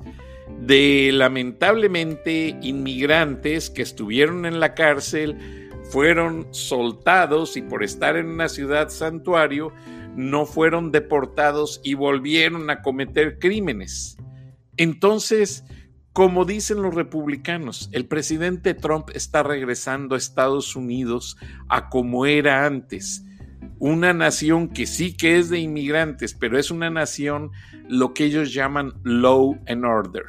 de 0.62 1.12
lamentablemente 1.14 2.58
inmigrantes 2.62 3.70
que 3.70 3.82
estuvieron 3.82 4.46
en 4.46 4.60
la 4.60 4.74
cárcel 4.74 5.70
fueron 5.90 6.48
soltados 6.52 7.58
y 7.58 7.62
por 7.62 7.84
estar 7.84 8.16
en 8.16 8.28
una 8.28 8.50
ciudad 8.50 8.90
santuario 8.90 9.74
no 10.16 10.46
fueron 10.46 10.92
deportados 10.92 11.82
y 11.84 11.94
volvieron 11.94 12.70
a 12.70 12.82
cometer 12.82 13.40
crímenes. 13.40 14.18
Entonces, 14.78 15.64
como 16.14 16.46
dicen 16.46 16.82
los 16.82 16.96
republicanos, 16.96 17.90
el 17.92 18.06
presidente 18.06 18.74
Trump 18.74 19.10
está 19.14 19.44
regresando 19.44 20.16
a 20.16 20.18
Estados 20.18 20.76
Unidos 20.76 21.38
a 21.68 21.90
como 21.90 22.26
era 22.26 22.66
antes. 22.66 23.24
Una 23.78 24.14
nación 24.14 24.70
que 24.70 24.86
sí 24.86 25.16
que 25.16 25.38
es 25.38 25.50
de 25.50 25.60
inmigrantes, 25.60 26.34
pero 26.34 26.60
es 26.60 26.72
una 26.72 26.90
nación 26.90 27.52
lo 27.88 28.14
que 28.14 28.26
ellos 28.26 28.54
llaman 28.54 28.94
law 29.04 29.58
and 29.68 29.86
order 29.86 30.26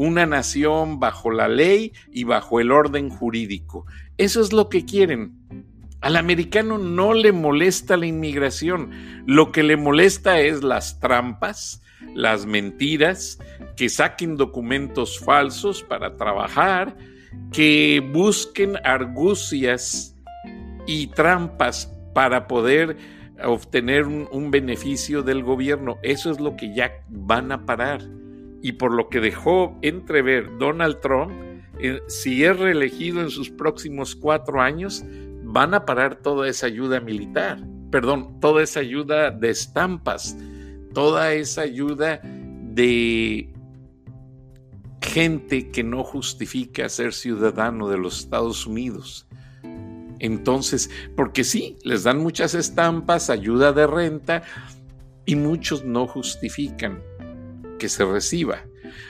una 0.00 0.24
nación 0.24 0.98
bajo 0.98 1.30
la 1.30 1.46
ley 1.46 1.92
y 2.10 2.24
bajo 2.24 2.58
el 2.58 2.72
orden 2.72 3.10
jurídico. 3.10 3.84
Eso 4.16 4.40
es 4.40 4.50
lo 4.50 4.70
que 4.70 4.86
quieren. 4.86 5.39
Al 6.00 6.16
americano 6.16 6.78
no 6.78 7.12
le 7.12 7.32
molesta 7.32 7.96
la 7.96 8.06
inmigración, 8.06 8.90
lo 9.26 9.52
que 9.52 9.62
le 9.62 9.76
molesta 9.76 10.40
es 10.40 10.62
las 10.62 10.98
trampas, 10.98 11.82
las 12.14 12.46
mentiras, 12.46 13.38
que 13.76 13.88
saquen 13.88 14.36
documentos 14.36 15.20
falsos 15.20 15.82
para 15.82 16.16
trabajar, 16.16 16.96
que 17.52 18.02
busquen 18.12 18.78
argucias 18.84 20.16
y 20.86 21.08
trampas 21.08 21.92
para 22.14 22.46
poder 22.46 22.96
obtener 23.44 24.06
un, 24.06 24.50
beneficio 24.50 25.22
del 25.22 25.42
gobierno. 25.42 25.98
Eso 26.02 26.30
es 26.30 26.40
lo 26.40 26.56
que 26.56 26.74
ya 26.74 26.92
van 27.08 27.52
a 27.52 27.66
parar. 27.66 28.00
Y 28.62 28.72
por 28.72 28.92
lo 28.92 29.08
que 29.08 29.20
dejó 29.20 29.78
entrever 29.82 30.58
Donald 30.58 31.00
Trump, 31.00 31.32
eh, 31.78 32.00
si 32.08 32.44
es 32.44 32.58
reelegido 32.58 33.22
en 33.22 33.30
sus 33.30 33.50
próximos 33.50 34.14
cuatro 34.14 34.60
años, 34.60 35.04
van 35.52 35.74
a 35.74 35.84
parar 35.84 36.16
toda 36.16 36.48
esa 36.48 36.66
ayuda 36.66 37.00
militar, 37.00 37.58
perdón, 37.90 38.38
toda 38.40 38.62
esa 38.62 38.80
ayuda 38.80 39.30
de 39.30 39.50
estampas, 39.50 40.36
toda 40.94 41.32
esa 41.32 41.62
ayuda 41.62 42.20
de 42.22 43.52
gente 45.02 45.70
que 45.70 45.82
no 45.82 46.04
justifica 46.04 46.88
ser 46.88 47.12
ciudadano 47.12 47.88
de 47.88 47.98
los 47.98 48.20
Estados 48.20 48.66
Unidos. 48.66 49.26
Entonces, 50.20 50.90
porque 51.16 51.42
sí, 51.42 51.76
les 51.82 52.04
dan 52.04 52.18
muchas 52.18 52.54
estampas, 52.54 53.30
ayuda 53.30 53.72
de 53.72 53.86
renta, 53.86 54.42
y 55.24 55.34
muchos 55.34 55.84
no 55.84 56.06
justifican 56.06 57.02
que 57.78 57.88
se 57.88 58.04
reciba. 58.04 58.64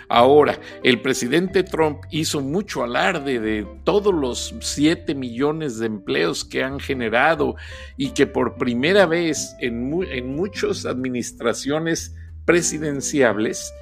Ahora, 0.09 0.59
el 0.83 1.01
presidente 1.01 1.63
Trump 1.63 2.03
hizo 2.11 2.41
mucho 2.41 2.83
alarde 2.83 3.41
de 3.41 3.67
todos 3.85 4.15
los 4.15 4.55
7 4.61 5.15
millones 5.15 5.79
de 5.79 5.87
empleos 5.87 6.45
que 6.45 6.63
han 6.63 6.81
generado 6.81 7.57
y 7.97 8.11
que 8.11 8.27
por 8.27 8.57
primera 8.57 9.07
vez 9.07 9.55
en, 9.61 9.93
en 10.11 10.35
muchas 10.35 10.87
administraciones 10.87 12.15
presidenciables, 12.45 13.73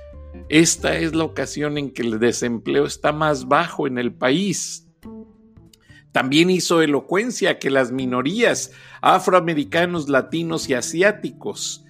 esta 0.49 0.97
es 0.97 1.15
la 1.15 1.25
ocasión 1.25 1.79
en 1.79 1.91
que 1.91 2.03
el 2.03 2.19
desempleo 2.19 2.85
está 2.85 3.13
más 3.13 3.49
bajo 3.49 3.87
en 3.87 3.99
el 3.99 4.13
país. 4.13 4.87
También 6.13 6.51
hizo 6.51 6.83
elocuencia 6.83 7.59
que 7.59 7.71
las 7.71 7.93
minorías 7.93 8.73
afroamericanos, 9.01 10.09
latinos 10.09 10.69
y 10.69 10.75
asiáticos 10.75 11.85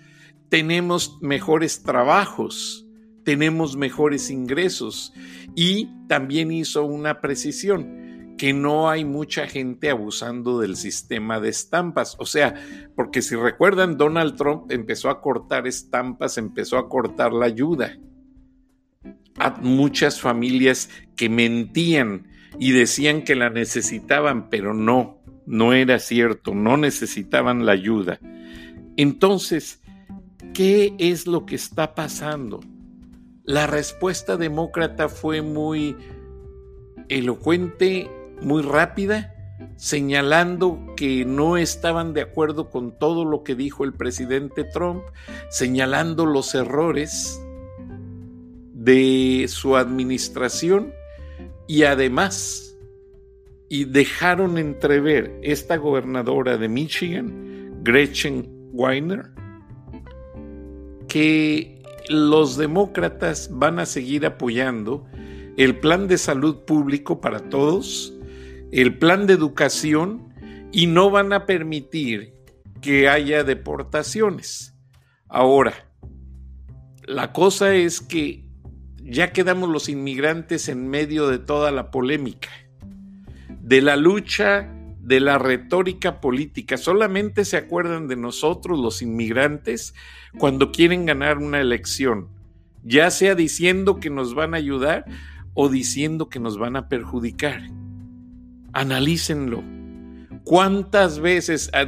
tenemos 0.48 1.18
mejores 1.20 1.82
trabajos, 1.82 2.86
tenemos 3.28 3.76
mejores 3.76 4.30
ingresos 4.30 5.12
y 5.54 5.90
también 6.06 6.50
hizo 6.50 6.86
una 6.86 7.20
precisión 7.20 8.36
que 8.38 8.54
no 8.54 8.88
hay 8.88 9.04
mucha 9.04 9.46
gente 9.46 9.90
abusando 9.90 10.60
del 10.60 10.76
sistema 10.76 11.38
de 11.38 11.50
estampas. 11.50 12.16
O 12.18 12.24
sea, 12.24 12.54
porque 12.96 13.20
si 13.20 13.36
recuerdan, 13.36 13.98
Donald 13.98 14.34
Trump 14.36 14.72
empezó 14.72 15.10
a 15.10 15.20
cortar 15.20 15.66
estampas, 15.66 16.38
empezó 16.38 16.78
a 16.78 16.88
cortar 16.88 17.34
la 17.34 17.44
ayuda 17.44 17.98
a 19.38 19.50
muchas 19.60 20.22
familias 20.22 20.88
que 21.14 21.28
mentían 21.28 22.28
y 22.58 22.70
decían 22.70 23.24
que 23.24 23.34
la 23.34 23.50
necesitaban, 23.50 24.48
pero 24.48 24.72
no, 24.72 25.22
no 25.44 25.74
era 25.74 25.98
cierto, 25.98 26.54
no 26.54 26.78
necesitaban 26.78 27.66
la 27.66 27.72
ayuda. 27.72 28.20
Entonces, 28.96 29.82
¿qué 30.54 30.94
es 30.96 31.26
lo 31.26 31.44
que 31.44 31.56
está 31.56 31.94
pasando? 31.94 32.60
La 33.48 33.66
respuesta 33.66 34.36
demócrata 34.36 35.08
fue 35.08 35.40
muy 35.40 35.96
elocuente, 37.08 38.10
muy 38.42 38.60
rápida, 38.60 39.32
señalando 39.76 40.78
que 40.98 41.24
no 41.24 41.56
estaban 41.56 42.12
de 42.12 42.20
acuerdo 42.20 42.68
con 42.68 42.98
todo 42.98 43.24
lo 43.24 43.44
que 43.44 43.54
dijo 43.54 43.84
el 43.84 43.94
presidente 43.94 44.64
Trump, 44.64 45.02
señalando 45.48 46.26
los 46.26 46.54
errores 46.54 47.40
de 48.74 49.46
su 49.48 49.78
administración 49.78 50.92
y 51.66 51.84
además 51.84 52.76
y 53.70 53.86
dejaron 53.86 54.58
entrever 54.58 55.40
esta 55.42 55.78
gobernadora 55.78 56.58
de 56.58 56.68
Michigan, 56.68 57.82
Gretchen 57.82 58.46
Weiner, 58.74 59.30
que 61.08 61.77
los 62.08 62.56
demócratas 62.56 63.50
van 63.52 63.78
a 63.78 63.86
seguir 63.86 64.26
apoyando 64.26 65.06
el 65.56 65.78
plan 65.78 66.08
de 66.08 66.18
salud 66.18 66.64
público 66.64 67.20
para 67.20 67.48
todos, 67.50 68.14
el 68.70 68.96
plan 68.98 69.26
de 69.26 69.34
educación 69.34 70.32
y 70.72 70.86
no 70.86 71.10
van 71.10 71.32
a 71.32 71.46
permitir 71.46 72.34
que 72.80 73.08
haya 73.08 73.44
deportaciones. 73.44 74.74
Ahora, 75.28 75.74
la 77.06 77.32
cosa 77.32 77.74
es 77.74 78.00
que 78.00 78.48
ya 79.02 79.32
quedamos 79.32 79.68
los 79.68 79.88
inmigrantes 79.88 80.68
en 80.68 80.88
medio 80.88 81.28
de 81.28 81.38
toda 81.38 81.70
la 81.70 81.90
polémica, 81.90 82.50
de 83.48 83.82
la 83.82 83.96
lucha, 83.96 84.72
de 85.08 85.20
la 85.20 85.38
retórica 85.38 86.20
política. 86.20 86.76
Solamente 86.76 87.46
se 87.46 87.56
acuerdan 87.56 88.08
de 88.08 88.16
nosotros, 88.16 88.78
los 88.78 89.00
inmigrantes, 89.00 89.94
cuando 90.36 90.70
quieren 90.70 91.06
ganar 91.06 91.38
una 91.38 91.60
elección, 91.60 92.28
ya 92.84 93.10
sea 93.10 93.34
diciendo 93.34 94.00
que 94.00 94.10
nos 94.10 94.34
van 94.34 94.52
a 94.52 94.58
ayudar 94.58 95.06
o 95.54 95.70
diciendo 95.70 96.28
que 96.28 96.40
nos 96.40 96.58
van 96.58 96.76
a 96.76 96.90
perjudicar. 96.90 97.62
Analícenlo. 98.74 99.64
¿Cuántas 100.44 101.20
veces, 101.20 101.70
ah, 101.72 101.86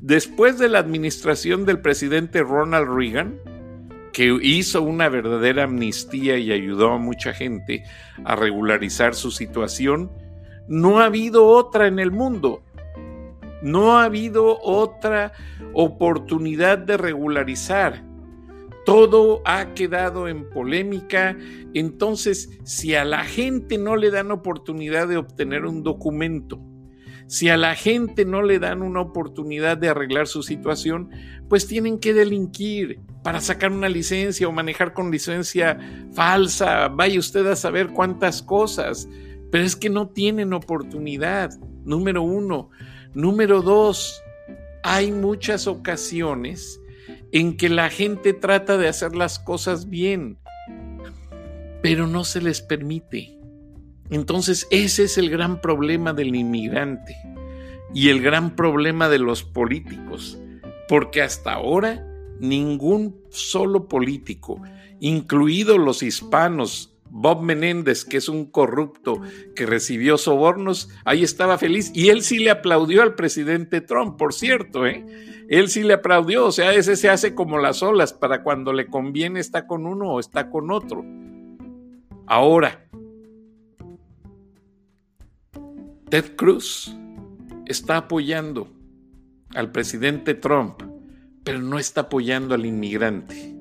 después 0.00 0.58
de 0.60 0.68
la 0.68 0.78
administración 0.78 1.66
del 1.66 1.80
presidente 1.80 2.42
Ronald 2.42 2.88
Reagan, 2.88 3.34
que 4.12 4.38
hizo 4.40 4.82
una 4.82 5.08
verdadera 5.08 5.64
amnistía 5.64 6.38
y 6.38 6.52
ayudó 6.52 6.92
a 6.92 6.98
mucha 6.98 7.34
gente 7.34 7.82
a 8.24 8.36
regularizar 8.36 9.14
su 9.16 9.32
situación, 9.32 10.10
no 10.68 11.00
ha 11.00 11.06
habido 11.06 11.46
otra 11.46 11.86
en 11.86 11.98
el 11.98 12.10
mundo. 12.10 12.62
No 13.62 13.98
ha 13.98 14.04
habido 14.04 14.60
otra 14.60 15.32
oportunidad 15.72 16.78
de 16.78 16.96
regularizar. 16.96 18.04
Todo 18.84 19.42
ha 19.44 19.74
quedado 19.74 20.28
en 20.28 20.48
polémica. 20.50 21.36
Entonces, 21.74 22.50
si 22.64 22.94
a 22.94 23.04
la 23.04 23.24
gente 23.24 23.78
no 23.78 23.96
le 23.96 24.10
dan 24.10 24.30
oportunidad 24.30 25.08
de 25.08 25.16
obtener 25.16 25.64
un 25.64 25.82
documento, 25.82 26.60
si 27.28 27.48
a 27.48 27.56
la 27.56 27.74
gente 27.74 28.24
no 28.24 28.42
le 28.42 28.60
dan 28.60 28.82
una 28.82 29.00
oportunidad 29.00 29.76
de 29.76 29.88
arreglar 29.88 30.28
su 30.28 30.44
situación, 30.44 31.10
pues 31.48 31.66
tienen 31.66 31.98
que 31.98 32.14
delinquir 32.14 33.00
para 33.24 33.40
sacar 33.40 33.72
una 33.72 33.88
licencia 33.88 34.46
o 34.46 34.52
manejar 34.52 34.92
con 34.92 35.10
licencia 35.10 35.78
falsa. 36.12 36.86
Vaya 36.86 37.18
usted 37.18 37.44
a 37.46 37.56
saber 37.56 37.88
cuántas 37.88 38.42
cosas. 38.42 39.08
Pero 39.56 39.64
es 39.64 39.74
que 39.74 39.88
no 39.88 40.08
tienen 40.08 40.52
oportunidad, 40.52 41.50
número 41.86 42.20
uno. 42.20 42.68
Número 43.14 43.62
dos, 43.62 44.22
hay 44.82 45.12
muchas 45.12 45.66
ocasiones 45.66 46.78
en 47.32 47.56
que 47.56 47.70
la 47.70 47.88
gente 47.88 48.34
trata 48.34 48.76
de 48.76 48.86
hacer 48.86 49.16
las 49.16 49.38
cosas 49.38 49.88
bien, 49.88 50.36
pero 51.80 52.06
no 52.06 52.24
se 52.24 52.42
les 52.42 52.60
permite. 52.60 53.38
Entonces 54.10 54.68
ese 54.70 55.04
es 55.04 55.16
el 55.16 55.30
gran 55.30 55.62
problema 55.62 56.12
del 56.12 56.36
inmigrante 56.36 57.16
y 57.94 58.10
el 58.10 58.20
gran 58.20 58.56
problema 58.56 59.08
de 59.08 59.20
los 59.20 59.42
políticos, 59.42 60.38
porque 60.86 61.22
hasta 61.22 61.54
ahora 61.54 62.06
ningún 62.40 63.22
solo 63.30 63.88
político, 63.88 64.60
incluidos 65.00 65.78
los 65.78 66.02
hispanos, 66.02 66.95
Bob 67.10 67.42
Menéndez, 67.42 68.04
que 68.04 68.16
es 68.16 68.28
un 68.28 68.46
corrupto 68.46 69.20
que 69.54 69.66
recibió 69.66 70.18
sobornos, 70.18 70.90
ahí 71.04 71.22
estaba 71.22 71.58
feliz 71.58 71.90
y 71.94 72.08
él 72.08 72.22
sí 72.22 72.38
le 72.38 72.50
aplaudió 72.50 73.02
al 73.02 73.14
presidente 73.14 73.80
Trump, 73.80 74.16
por 74.16 74.34
cierto, 74.34 74.86
¿eh? 74.86 75.04
Él 75.48 75.68
sí 75.68 75.82
le 75.82 75.94
aplaudió, 75.94 76.46
o 76.46 76.52
sea, 76.52 76.74
ese 76.74 76.96
se 76.96 77.08
hace 77.08 77.34
como 77.34 77.58
las 77.58 77.82
olas, 77.82 78.12
para 78.12 78.42
cuando 78.42 78.72
le 78.72 78.86
conviene 78.86 79.38
está 79.40 79.66
con 79.66 79.86
uno 79.86 80.14
o 80.14 80.20
está 80.20 80.50
con 80.50 80.70
otro. 80.70 81.04
Ahora, 82.26 82.88
Ted 86.10 86.34
Cruz 86.36 86.96
está 87.66 87.96
apoyando 87.98 88.68
al 89.54 89.70
presidente 89.70 90.34
Trump, 90.34 90.82
pero 91.44 91.60
no 91.60 91.78
está 91.78 92.02
apoyando 92.02 92.54
al 92.54 92.66
inmigrante. 92.66 93.55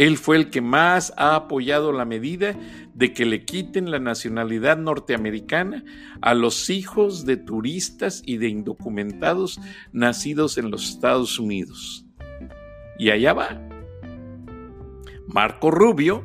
Él 0.00 0.16
fue 0.16 0.38
el 0.38 0.48
que 0.48 0.62
más 0.62 1.12
ha 1.18 1.34
apoyado 1.34 1.92
la 1.92 2.06
medida 2.06 2.56
de 2.94 3.12
que 3.12 3.26
le 3.26 3.44
quiten 3.44 3.90
la 3.90 3.98
nacionalidad 3.98 4.78
norteamericana 4.78 5.84
a 6.22 6.32
los 6.32 6.70
hijos 6.70 7.26
de 7.26 7.36
turistas 7.36 8.22
y 8.24 8.38
de 8.38 8.48
indocumentados 8.48 9.60
nacidos 9.92 10.56
en 10.56 10.70
los 10.70 10.88
Estados 10.88 11.38
Unidos. 11.38 12.06
Y 12.98 13.10
allá 13.10 13.34
va. 13.34 13.60
Marco 15.26 15.70
Rubio 15.70 16.24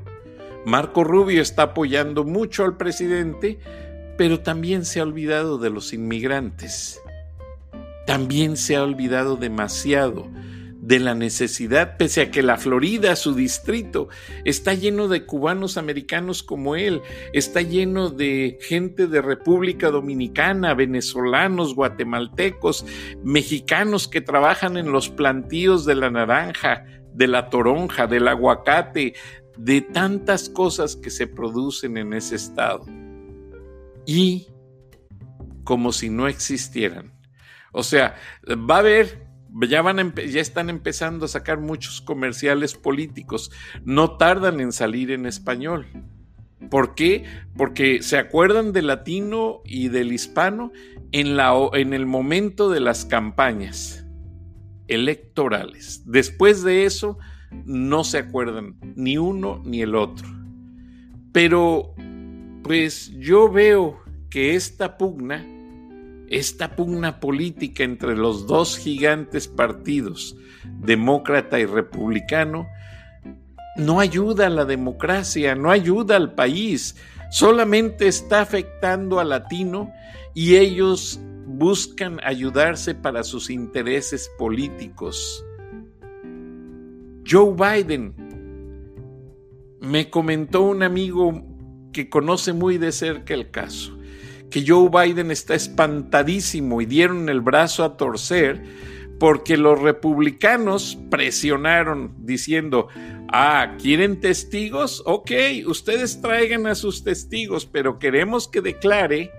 Marco 0.66 1.04
Rubio 1.04 1.42
está 1.42 1.64
apoyando 1.64 2.24
mucho 2.24 2.64
al 2.64 2.78
presidente, 2.78 3.60
pero 4.18 4.40
también 4.40 4.86
se 4.86 5.02
ha 5.02 5.04
olvidado 5.04 5.58
de 5.58 5.70
los 5.70 5.92
inmigrantes. 5.92 7.02
También 8.08 8.56
se 8.56 8.78
ha 8.78 8.84
olvidado 8.84 9.36
demasiado 9.36 10.30
de 10.86 11.00
la 11.00 11.16
necesidad, 11.16 11.98
pese 11.98 12.22
a 12.22 12.32
que 12.32 12.44
la 12.44 12.58
Florida, 12.58 13.16
su 13.16 13.34
distrito, 13.34 14.08
está 14.44 14.76
lleno 14.76 15.08
de 15.08 15.26
cubanos 15.26 15.78
americanos 15.78 16.44
como 16.44 16.76
él, 16.76 17.02
está 17.34 17.64
lleno 17.64 18.12
de 18.12 18.60
gente 18.62 19.08
de 19.08 19.20
República 19.20 19.90
Dominicana, 19.90 20.76
venezolanos, 20.76 21.74
guatemaltecos, 21.74 22.86
mexicanos 23.24 24.08
que 24.08 24.22
trabajan 24.22 24.78
en 24.78 24.92
los 24.92 25.10
plantíos 25.10 25.86
de 25.86 25.96
la 25.96 26.12
naranja, 26.12 26.86
de 27.14 27.28
la 27.30 27.50
toronja, 27.50 28.06
del 28.06 28.28
aguacate, 28.28 29.16
de 29.58 29.82
tantas 29.82 30.50
cosas 30.50 30.96
que 30.96 31.10
se 31.10 31.26
producen 31.26 31.98
en 31.98 32.14
ese 32.14 32.36
estado. 32.36 32.86
Y 34.06 34.50
como 35.64 35.92
si 35.92 36.12
no 36.12 36.28
existieran. 36.28 37.12
O 37.72 37.82
sea, 37.82 38.18
va 38.48 38.76
a 38.76 38.80
haber 38.80 39.25
ya, 39.62 39.82
van 39.82 40.14
ya 40.16 40.42
están 40.42 40.70
empezando 40.70 41.26
a 41.26 41.30
sacar 41.30 41.60
muchos 41.60 42.02
comerciales 42.02 42.76
políticos. 42.76 43.52
No 43.84 44.18
tardan 44.18 44.60
en 44.60 44.72
salir 44.72 45.12
en 45.12 45.26
español. 45.26 45.88
¿Por 46.70 46.96
qué? 46.96 47.26
Porque 47.56 48.02
se 48.02 48.18
acuerdan 48.18 48.74
del 48.74 48.88
latino 48.88 49.62
y 49.66 49.90
del 49.90 50.12
hispano 50.12 50.72
en, 51.12 51.38
la, 51.38 51.54
en 51.74 51.94
el 51.94 52.06
momento 52.06 52.70
de 52.70 52.80
las 52.80 53.06
campañas 53.06 54.06
electorales. 54.88 56.04
Después 56.06 56.64
de 56.64 56.86
eso, 56.86 57.18
no 57.66 58.04
se 58.04 58.18
acuerdan 58.18 58.76
ni 58.96 59.18
uno 59.18 59.62
ni 59.66 59.82
el 59.82 59.96
otro. 59.96 60.28
Pero, 61.32 61.94
pues 62.64 63.12
yo 63.18 63.52
veo 63.52 64.00
que 64.30 64.56
esta 64.56 64.98
pugna 64.98 65.46
esta 66.30 66.76
pugna 66.76 67.20
política 67.20 67.84
entre 67.84 68.16
los 68.16 68.48
dos 68.48 68.78
gigantes 68.78 69.48
partidos, 69.48 70.36
demócrata 70.80 71.60
y 71.60 71.66
republicano, 71.66 72.68
no 73.78 74.00
ayuda 74.00 74.48
a 74.48 74.50
la 74.50 74.66
democracia, 74.66 75.56
no 75.56 75.70
ayuda 75.70 76.16
al 76.16 76.34
país, 76.34 76.96
solamente 77.30 78.08
está 78.08 78.42
afectando 78.42 79.20
al 79.20 79.30
latino 79.30 79.92
y 80.34 80.56
ellos 80.56 81.20
buscan 81.46 82.20
ayudarse 82.24 82.96
para 82.96 83.24
sus 83.24 83.50
intereses 83.50 84.30
políticos. 84.38 85.46
Joe 87.28 87.54
Biden, 87.54 88.14
me 89.82 90.10
comentó 90.10 90.62
un 90.62 90.84
amigo 90.84 91.44
que 91.92 92.10
conoce 92.10 92.54
muy 92.54 92.78
de 92.78 92.92
cerca 92.92 93.34
el 93.34 93.52
caso 93.52 93.95
que 94.50 94.64
Joe 94.66 94.90
Biden 94.90 95.32
está 95.32 95.56
espantadísimo 95.56 96.82
y 96.82 96.86
dieron 96.86 97.30
el 97.30 97.42
brazo 97.42 97.84
a 97.84 97.98
torcer 97.98 98.64
porque 99.20 99.58
los 99.58 99.82
republicanos 99.82 100.98
presionaron 101.10 102.14
diciendo, 102.20 102.90
ah, 103.32 103.76
¿quieren 103.82 104.20
testigos? 104.20 105.02
Ok, 105.06 105.32
ustedes 105.68 106.22
traigan 106.22 106.68
a 106.68 106.76
sus 106.76 107.04
testigos, 107.04 107.66
pero 107.66 107.98
queremos 107.98 108.48
que 108.48 108.62
declare 108.62 109.32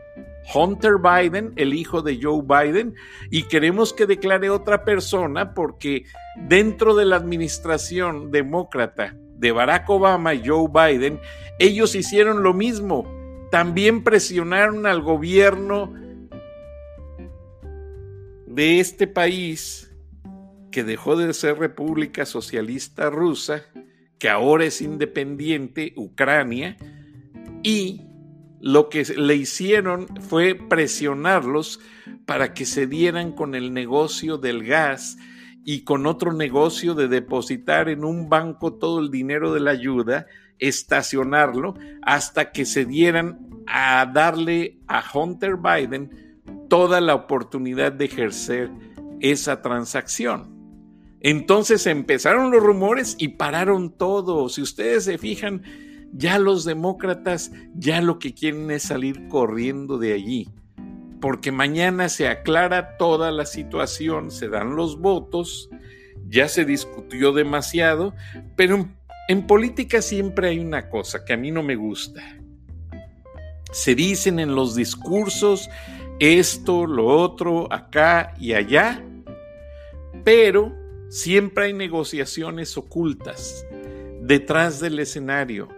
Hunter 0.55 0.95
Biden, 0.99 1.53
el 1.57 1.75
hijo 1.75 2.03
de 2.03 2.19
Joe 2.21 2.42
Biden, 2.42 2.95
y 3.31 3.45
queremos 3.45 3.92
que 3.92 4.07
declare 4.07 4.49
otra 4.49 4.85
persona 4.85 5.53
porque 5.55 6.05
dentro 6.37 6.95
de 6.95 7.05
la 7.05 7.16
administración 7.16 8.31
demócrata 8.31 9.14
de 9.35 9.53
Barack 9.53 9.90
Obama 9.90 10.35
y 10.35 10.47
Joe 10.47 10.69
Biden, 10.69 11.21
ellos 11.59 11.95
hicieron 11.95 12.42
lo 12.42 12.55
mismo 12.55 13.15
también 13.50 14.02
presionaron 14.02 14.87
al 14.87 15.00
gobierno 15.02 15.92
de 18.46 18.80
este 18.80 19.06
país 19.06 19.90
que 20.70 20.85
dejó 20.85 21.16
de 21.16 21.32
ser 21.32 21.59
República 21.59 22.26
Socialista 22.26 23.11
Rusa, 23.11 23.64
que 24.18 24.28
ahora 24.28 24.64
es 24.64 24.80
independiente, 24.80 25.92
Ucrania, 25.96 26.76
y 27.62 28.02
lo 28.61 28.88
que 28.88 29.04
le 29.16 29.37
hicieron 29.37 30.06
fue 30.20 30.54
presionarlos 30.54 31.80
para 32.26 32.54
que 32.54 32.64
se 32.64 32.87
dieran 32.87 33.32
con 33.32 33.54
el 33.54 33.72
negocio 33.72 34.38
del 34.38 34.64
gas 34.64 35.16
y 35.64 35.82
con 35.85 36.06
otro 36.06 36.32
negocio 36.32 36.94
de 36.94 37.09
depositar 37.09 37.88
en 37.88 38.04
un 38.04 38.28
banco 38.28 38.74
todo 38.74 39.00
el 39.00 39.11
dinero 39.11 39.52
de 39.52 39.61
la 39.61 39.72
ayuda 39.72 40.26
estacionarlo 40.59 41.75
hasta 42.03 42.53
que 42.53 42.64
se 42.64 42.85
dieran 42.85 43.47
a 43.66 44.07
darle 44.12 44.79
a 44.87 45.03
Hunter 45.12 45.57
Biden 45.57 46.38
toda 46.69 47.01
la 47.01 47.14
oportunidad 47.14 47.92
de 47.92 48.07
ejercer 48.07 48.71
esa 49.21 49.62
transacción. 49.62 50.55
Entonces 51.21 51.87
empezaron 51.87 52.51
los 52.51 52.62
rumores 52.62 53.16
y 53.19 53.29
pararon 53.29 53.90
todo. 53.90 54.49
Si 54.49 54.62
ustedes 54.62 55.05
se 55.05 55.19
fijan, 55.19 55.62
ya 56.12 56.38
los 56.38 56.64
demócratas 56.64 57.53
ya 57.75 58.01
lo 58.01 58.19
que 58.19 58.35
quieren 58.35 58.71
es 58.71 58.85
salir 58.85 59.29
corriendo 59.29 59.99
de 59.99 60.12
allí, 60.12 60.51
porque 61.21 61.53
mañana 61.53 62.09
se 62.09 62.29
aclara 62.29 62.97
toda 62.97 63.33
la 63.33 63.45
situación, 63.45 64.31
se 64.31 64.49
dan 64.49 64.77
los 64.77 65.01
votos, 65.01 65.69
ya 66.29 66.49
se 66.49 66.64
discutió 66.64 67.33
demasiado, 67.33 68.14
pero 68.55 68.88
en 69.29 69.47
política 69.47 70.03
siempre 70.03 70.49
hay 70.49 70.59
una 70.59 70.89
cosa 70.89 71.25
que 71.25 71.33
a 71.33 71.37
mí 71.37 71.51
no 71.51 71.62
me 71.62 71.75
gusta. 71.75 72.23
Se 73.73 73.95
dicen 73.95 74.39
en 74.39 74.55
los 74.55 74.77
discursos 74.77 75.69
esto, 76.21 76.87
lo 76.87 77.07
otro, 77.07 77.73
acá 77.73 78.35
y 78.39 78.55
allá, 78.55 79.05
pero 80.25 80.73
siempre 81.09 81.67
hay 81.67 81.73
negociaciones 81.73 82.77
ocultas 82.77 83.67
detrás 84.23 84.81
del 84.81 84.99
escenario. 84.99 85.69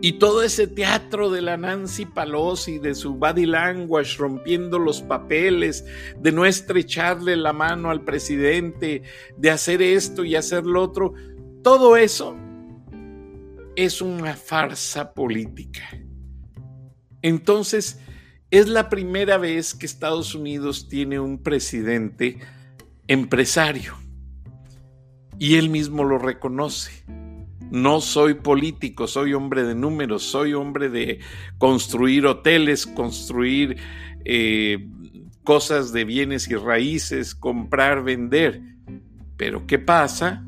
Y 0.00 0.14
todo 0.14 0.42
ese 0.42 0.66
teatro 0.66 1.30
de 1.30 1.42
la 1.42 1.56
Nancy 1.56 2.06
Pelosi, 2.06 2.78
de 2.78 2.94
su 2.94 3.14
body 3.14 3.46
language, 3.46 4.16
rompiendo 4.18 4.78
los 4.78 5.02
papeles, 5.02 5.84
de 6.18 6.32
no 6.32 6.44
estrecharle 6.44 7.36
la 7.36 7.52
mano 7.52 7.90
al 7.90 8.02
presidente, 8.02 9.02
de 9.36 9.50
hacer 9.50 9.82
esto 9.82 10.24
y 10.24 10.36
hacer 10.36 10.66
lo 10.66 10.82
otro, 10.82 11.14
todo 11.62 11.96
eso 11.96 12.36
es 13.76 14.02
una 14.02 14.34
farsa 14.34 15.14
política. 15.14 15.82
Entonces, 17.22 18.00
es 18.50 18.68
la 18.68 18.88
primera 18.88 19.38
vez 19.38 19.74
que 19.74 19.86
Estados 19.86 20.34
Unidos 20.34 20.88
tiene 20.88 21.18
un 21.18 21.42
presidente 21.42 22.38
empresario. 23.06 23.94
Y 25.38 25.54
él 25.56 25.70
mismo 25.70 26.04
lo 26.04 26.18
reconoce. 26.18 27.04
No 27.70 28.02
soy 28.02 28.34
político, 28.34 29.06
soy 29.06 29.32
hombre 29.32 29.64
de 29.64 29.74
números, 29.74 30.24
soy 30.24 30.52
hombre 30.52 30.90
de 30.90 31.20
construir 31.56 32.26
hoteles, 32.26 32.86
construir 32.86 33.78
eh, 34.26 34.86
cosas 35.42 35.92
de 35.92 36.04
bienes 36.04 36.48
y 36.48 36.56
raíces, 36.56 37.34
comprar, 37.34 38.04
vender. 38.04 38.60
Pero 39.38 39.66
¿qué 39.66 39.78
pasa? 39.78 40.44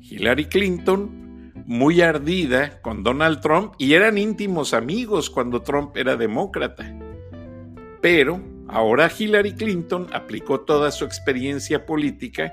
Hillary 0.00 0.44
Clinton 0.44 1.25
muy 1.66 2.00
ardida 2.00 2.80
con 2.80 3.02
Donald 3.02 3.40
Trump 3.40 3.74
y 3.76 3.94
eran 3.94 4.18
íntimos 4.18 4.72
amigos 4.72 5.28
cuando 5.28 5.62
Trump 5.62 5.96
era 5.96 6.16
demócrata. 6.16 6.94
Pero 8.00 8.40
ahora 8.68 9.10
Hillary 9.16 9.54
Clinton 9.54 10.06
aplicó 10.12 10.60
toda 10.60 10.92
su 10.92 11.04
experiencia 11.04 11.84
política 11.84 12.52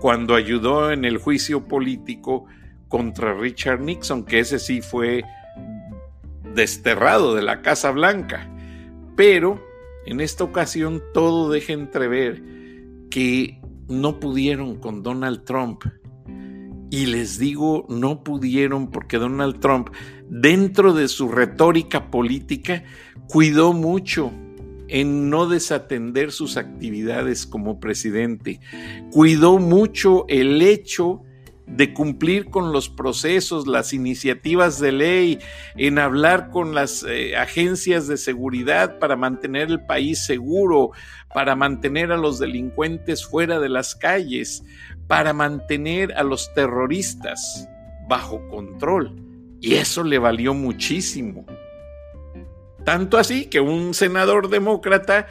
cuando 0.00 0.34
ayudó 0.34 0.90
en 0.90 1.04
el 1.04 1.18
juicio 1.18 1.68
político 1.68 2.46
contra 2.88 3.34
Richard 3.34 3.80
Nixon, 3.80 4.24
que 4.24 4.40
ese 4.40 4.58
sí 4.58 4.80
fue 4.80 5.24
desterrado 6.54 7.34
de 7.34 7.42
la 7.42 7.60
Casa 7.60 7.90
Blanca. 7.90 8.48
Pero 9.14 9.62
en 10.06 10.20
esta 10.20 10.42
ocasión 10.44 11.02
todo 11.12 11.50
deja 11.50 11.74
entrever 11.74 12.42
que 13.10 13.60
no 13.88 14.20
pudieron 14.20 14.76
con 14.76 15.02
Donald 15.02 15.44
Trump 15.44 15.84
y 16.94 17.06
les 17.06 17.40
digo, 17.40 17.86
no 17.88 18.22
pudieron 18.22 18.92
porque 18.92 19.18
Donald 19.18 19.58
Trump, 19.58 19.88
dentro 20.28 20.92
de 20.92 21.08
su 21.08 21.26
retórica 21.28 22.08
política, 22.08 22.84
cuidó 23.28 23.72
mucho 23.72 24.30
en 24.86 25.28
no 25.28 25.48
desatender 25.48 26.30
sus 26.30 26.56
actividades 26.56 27.46
como 27.46 27.80
presidente. 27.80 28.60
Cuidó 29.10 29.58
mucho 29.58 30.24
el 30.28 30.62
hecho 30.62 31.22
de 31.66 31.92
cumplir 31.92 32.50
con 32.50 32.72
los 32.72 32.88
procesos, 32.88 33.66
las 33.66 33.92
iniciativas 33.92 34.78
de 34.78 34.92
ley, 34.92 35.38
en 35.76 35.98
hablar 35.98 36.50
con 36.50 36.76
las 36.76 37.02
eh, 37.02 37.36
agencias 37.36 38.06
de 38.06 38.18
seguridad 38.18 39.00
para 39.00 39.16
mantener 39.16 39.68
el 39.68 39.84
país 39.84 40.24
seguro, 40.24 40.92
para 41.32 41.56
mantener 41.56 42.12
a 42.12 42.16
los 42.16 42.38
delincuentes 42.38 43.26
fuera 43.26 43.58
de 43.58 43.68
las 43.68 43.96
calles, 43.96 44.62
para 45.06 45.32
mantener 45.32 46.12
a 46.14 46.22
los 46.22 46.52
terroristas 46.54 47.68
bajo 48.08 48.46
control. 48.48 49.12
Y 49.60 49.74
eso 49.74 50.04
le 50.04 50.18
valió 50.18 50.54
muchísimo. 50.54 51.46
Tanto 52.84 53.16
así 53.16 53.46
que 53.46 53.60
un 53.60 53.94
senador 53.94 54.50
demócrata 54.50 55.26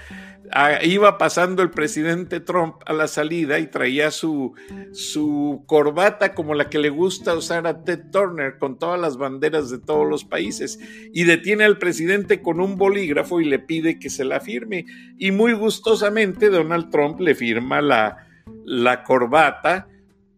ah, 0.52 0.84
iba 0.84 1.20
pasando 1.20 1.62
el 1.62 1.70
presidente 1.70 2.40
Trump 2.40 2.78
a 2.88 2.94
la 2.94 3.08
salida 3.08 3.60
y 3.60 3.68
traía 3.68 4.10
su, 4.10 4.54
su 4.92 5.64
corbata 5.68 6.34
como 6.34 6.56
la 6.56 6.70
que 6.70 6.80
le 6.80 6.90
gusta 6.90 7.36
usar 7.36 7.68
a 7.68 7.84
Ted 7.84 8.10
Turner 8.12 8.58
con 8.58 8.80
todas 8.80 9.00
las 9.00 9.18
banderas 9.18 9.70
de 9.70 9.78
todos 9.78 10.10
los 10.10 10.26
países 10.26 10.80
y 11.14 11.26
detiene 11.26 11.64
al 11.64 11.78
presidente 11.78 12.42
con 12.42 12.60
un 12.60 12.76
bolígrafo 12.76 13.40
y 13.40 13.46
le 13.46 13.60
pide 13.60 14.00
que 14.00 14.10
se 14.10 14.26
la 14.26 14.40
firme 14.40 14.86
y 15.20 15.30
muy 15.30 15.54
gustosamente 15.54 16.50
Donald 16.50 16.90
Trump 16.90 17.20
le 17.20 17.36
firma 17.36 17.82
la, 17.82 18.33
la 18.66 19.04
corbata 19.04 19.88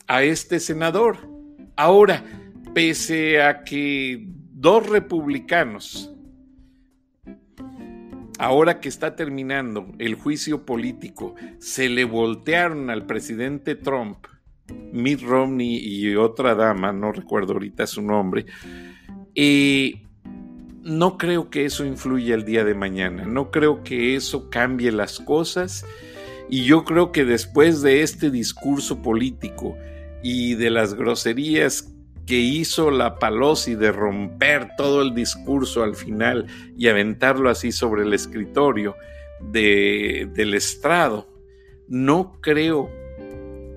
a 0.08 0.24
este 0.24 0.60
senador. 0.60 1.18
Ahora, 1.76 2.24
pese 2.74 3.42
a 3.42 3.64
que 3.64 4.26
dos 4.52 4.88
republicanos 4.88 6.16
ahora 8.38 8.80
que 8.80 8.90
está 8.90 9.16
terminando 9.16 9.88
el 10.00 10.16
juicio 10.16 10.66
político, 10.66 11.36
se 11.60 11.90
le 11.90 12.06
voltearon 12.06 12.90
al 12.90 13.06
presidente 13.06 13.76
Trump, 13.76 14.28
Mitt 14.92 15.22
Romney 15.22 15.78
y 15.78 16.16
otra 16.16 16.56
dama, 16.56 16.92
no 16.92 17.12
recuerdo 17.12 17.54
ahorita 17.54 17.88
su 17.88 18.02
nombre, 18.02 18.46
y 19.34 20.02
no 20.82 21.18
creo 21.18 21.50
que 21.50 21.66
eso 21.66 21.86
influya 21.86 22.36
el 22.36 22.46
día 22.46 22.64
de 22.64 22.76
mañana, 22.76 23.26
no 23.26 23.52
creo 23.52 23.84
que 23.84 24.16
eso 24.16 24.50
cambie 24.50 24.92
las 24.92 25.20
cosas, 25.20 25.86
y 26.50 26.66
yo 26.66 26.86
creo 26.86 27.12
que 27.12 27.26
después 27.26 27.82
de 27.82 28.02
este 28.02 28.30
discurso 28.30 29.02
político 29.02 29.76
y 30.24 30.56
de 30.56 30.70
las 30.70 30.94
groserías 30.94 31.92
que 32.26 32.40
hizo 32.40 32.92
la 32.92 33.20
Palosi 33.20 33.76
de 33.76 33.92
romper 33.92 34.70
todo 34.78 35.02
el 35.02 35.14
discurso 35.14 35.84
al 35.84 35.96
final 35.96 36.48
y 36.78 36.88
aventarlo 36.88 37.50
así 37.50 37.72
sobre 37.72 38.04
el 38.04 38.14
escritorio 38.14 38.96
del 39.42 40.54
estrado, 40.54 41.30
no 41.88 42.40
creo 42.42 42.90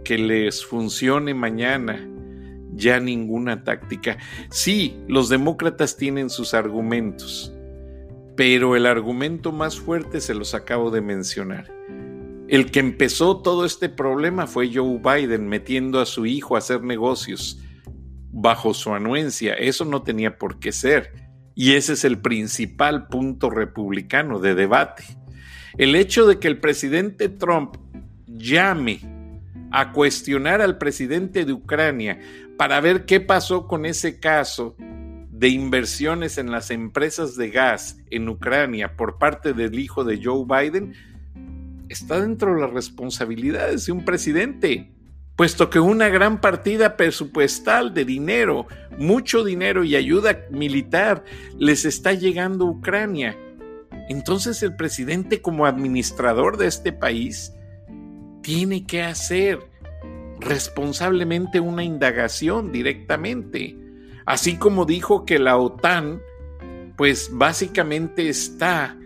que 0.04 0.16
les 0.16 0.64
funcione 0.64 1.34
mañana 1.34 2.08
ya 2.74 3.00
ninguna 3.00 3.64
táctica. 3.64 4.18
Sí, 4.50 4.96
los 5.08 5.28
demócratas 5.28 5.96
tienen 5.96 6.30
sus 6.30 6.54
argumentos, 6.54 7.52
pero 8.36 8.76
el 8.76 8.86
argumento 8.86 9.52
más 9.52 9.78
fuerte 9.78 10.20
se 10.20 10.34
los 10.34 10.54
acabo 10.54 10.90
de 10.90 11.00
mencionar. 11.00 11.70
El 12.48 12.70
que 12.70 12.80
empezó 12.80 13.42
todo 13.42 13.66
este 13.66 13.90
problema 13.90 14.46
fue 14.46 14.72
Joe 14.72 14.98
Biden 14.98 15.48
metiendo 15.48 16.00
a 16.00 16.06
su 16.06 16.24
hijo 16.24 16.54
a 16.54 16.58
hacer 16.58 16.82
negocios 16.82 17.60
bajo 18.32 18.72
su 18.72 18.94
anuencia. 18.94 19.52
Eso 19.52 19.84
no 19.84 20.02
tenía 20.02 20.38
por 20.38 20.58
qué 20.58 20.72
ser. 20.72 21.12
Y 21.54 21.74
ese 21.74 21.92
es 21.92 22.04
el 22.04 22.20
principal 22.20 23.08
punto 23.08 23.50
republicano 23.50 24.38
de 24.38 24.54
debate. 24.54 25.04
El 25.76 25.94
hecho 25.94 26.26
de 26.26 26.38
que 26.38 26.48
el 26.48 26.58
presidente 26.58 27.28
Trump 27.28 27.76
llame 28.26 29.00
a 29.70 29.92
cuestionar 29.92 30.62
al 30.62 30.78
presidente 30.78 31.44
de 31.44 31.52
Ucrania 31.52 32.18
para 32.56 32.80
ver 32.80 33.04
qué 33.04 33.20
pasó 33.20 33.66
con 33.66 33.84
ese 33.84 34.20
caso 34.20 34.74
de 35.30 35.48
inversiones 35.48 36.38
en 36.38 36.50
las 36.50 36.70
empresas 36.70 37.36
de 37.36 37.50
gas 37.50 37.98
en 38.10 38.28
Ucrania 38.28 38.96
por 38.96 39.18
parte 39.18 39.52
del 39.52 39.78
hijo 39.78 40.02
de 40.02 40.20
Joe 40.22 40.44
Biden 40.46 40.94
está 41.88 42.20
dentro 42.20 42.54
de 42.54 42.60
las 42.60 42.70
responsabilidades 42.70 43.86
de 43.86 43.92
un 43.92 44.04
presidente 44.04 44.92
puesto 45.38 45.70
que 45.70 45.78
una 45.78 46.08
gran 46.08 46.40
partida 46.40 46.96
presupuestal 46.96 47.94
de 47.94 48.04
dinero, 48.04 48.66
mucho 48.98 49.44
dinero 49.44 49.84
y 49.84 49.94
ayuda 49.94 50.46
militar 50.50 51.22
les 51.56 51.84
está 51.84 52.12
llegando 52.12 52.64
a 52.64 52.70
Ucrania. 52.70 53.38
Entonces 54.08 54.64
el 54.64 54.74
presidente 54.74 55.40
como 55.40 55.64
administrador 55.64 56.56
de 56.56 56.66
este 56.66 56.92
país 56.92 57.52
tiene 58.42 58.84
que 58.84 59.04
hacer 59.04 59.60
responsablemente 60.40 61.60
una 61.60 61.84
indagación 61.84 62.72
directamente, 62.72 63.76
así 64.26 64.56
como 64.56 64.86
dijo 64.86 65.24
que 65.24 65.38
la 65.38 65.56
OTAN 65.56 66.20
pues 66.96 67.30
básicamente 67.32 68.28
está 68.28 68.98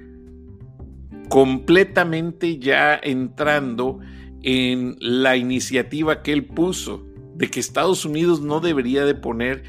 completamente 1.32 2.58
ya 2.58 3.00
entrando 3.02 4.00
en 4.42 4.96
la 5.00 5.34
iniciativa 5.38 6.22
que 6.22 6.34
él 6.34 6.44
puso 6.44 7.06
de 7.36 7.48
que 7.48 7.58
Estados 7.58 8.04
Unidos 8.04 8.42
no 8.42 8.60
debería 8.60 9.06
de 9.06 9.14
poner 9.14 9.62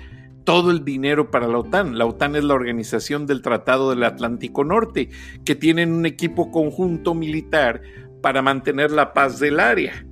todo 0.43 0.71
el 0.71 0.84
dinero 0.84 1.32
para 1.32 1.47
la 1.47 1.60
OTAN. 1.60 1.97
La 1.97 2.06
OTAN 2.06 2.36
es 2.36 2.43
la 2.43 2.54
organización 2.56 3.28
del 3.28 3.41
Tratado 3.41 3.91
del 3.91 4.04
Atlántico 4.04 4.65
Norte, 4.65 5.10
que 5.45 5.56
tienen 5.56 5.93
un 5.93 6.06
equipo 6.06 6.52
conjunto 6.52 7.13
militar 7.13 7.82
para 8.21 8.41
mantener 8.41 8.91
la 8.91 9.13
paz 9.13 9.39
del 9.39 9.62
área. 9.62 10.06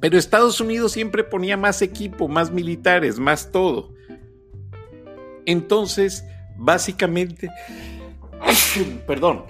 Pero 0.00 0.16
Estados 0.16 0.62
Unidos 0.62 0.92
siempre 0.92 1.24
ponía 1.24 1.58
más 1.58 1.82
equipo, 1.82 2.26
más 2.26 2.50
militares, 2.50 3.18
más 3.18 3.52
todo. 3.52 3.92
Entonces, 5.44 6.24
básicamente, 6.56 7.50
perdón, 9.06 9.42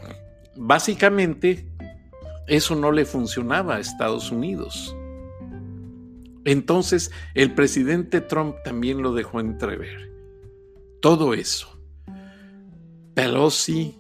básicamente 0.57 1.67
eso 2.47 2.75
no 2.75 2.93
le 2.93 3.05
funcionaba 3.05 3.77
a 3.77 3.81
Estados 3.81 4.31
Unidos. 4.31 4.97
Entonces 6.45 7.11
el 7.35 7.55
presidente 7.55 8.21
Trump 8.21 8.57
también 8.65 9.03
lo 9.03 9.15
dejó 9.15 9.41
entrever. 9.41 10.11
Todo 11.01 11.35
eso. 11.35 11.81
Pelosi 13.15 13.99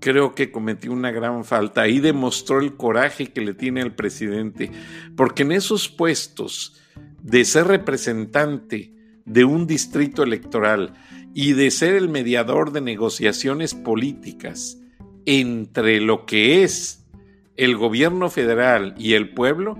creo 0.00 0.34
que 0.34 0.50
cometió 0.50 0.92
una 0.92 1.10
gran 1.10 1.44
falta 1.44 1.86
y 1.88 2.00
demostró 2.00 2.60
el 2.60 2.76
coraje 2.76 3.32
que 3.32 3.42
le 3.42 3.54
tiene 3.54 3.82
al 3.82 3.94
presidente, 3.94 4.70
porque 5.16 5.42
en 5.42 5.52
esos 5.52 5.88
puestos 5.88 6.80
de 7.22 7.44
ser 7.44 7.66
representante 7.66 8.94
de 9.24 9.44
un 9.44 9.66
distrito 9.66 10.22
electoral 10.22 10.94
y 11.34 11.52
de 11.52 11.70
ser 11.70 11.94
el 11.94 12.08
mediador 12.08 12.72
de 12.72 12.80
negociaciones 12.80 13.74
políticas 13.74 14.79
entre 15.26 16.00
lo 16.00 16.26
que 16.26 16.62
es 16.62 17.06
el 17.56 17.76
gobierno 17.76 18.30
federal 18.30 18.94
y 18.96 19.14
el 19.14 19.34
pueblo 19.34 19.76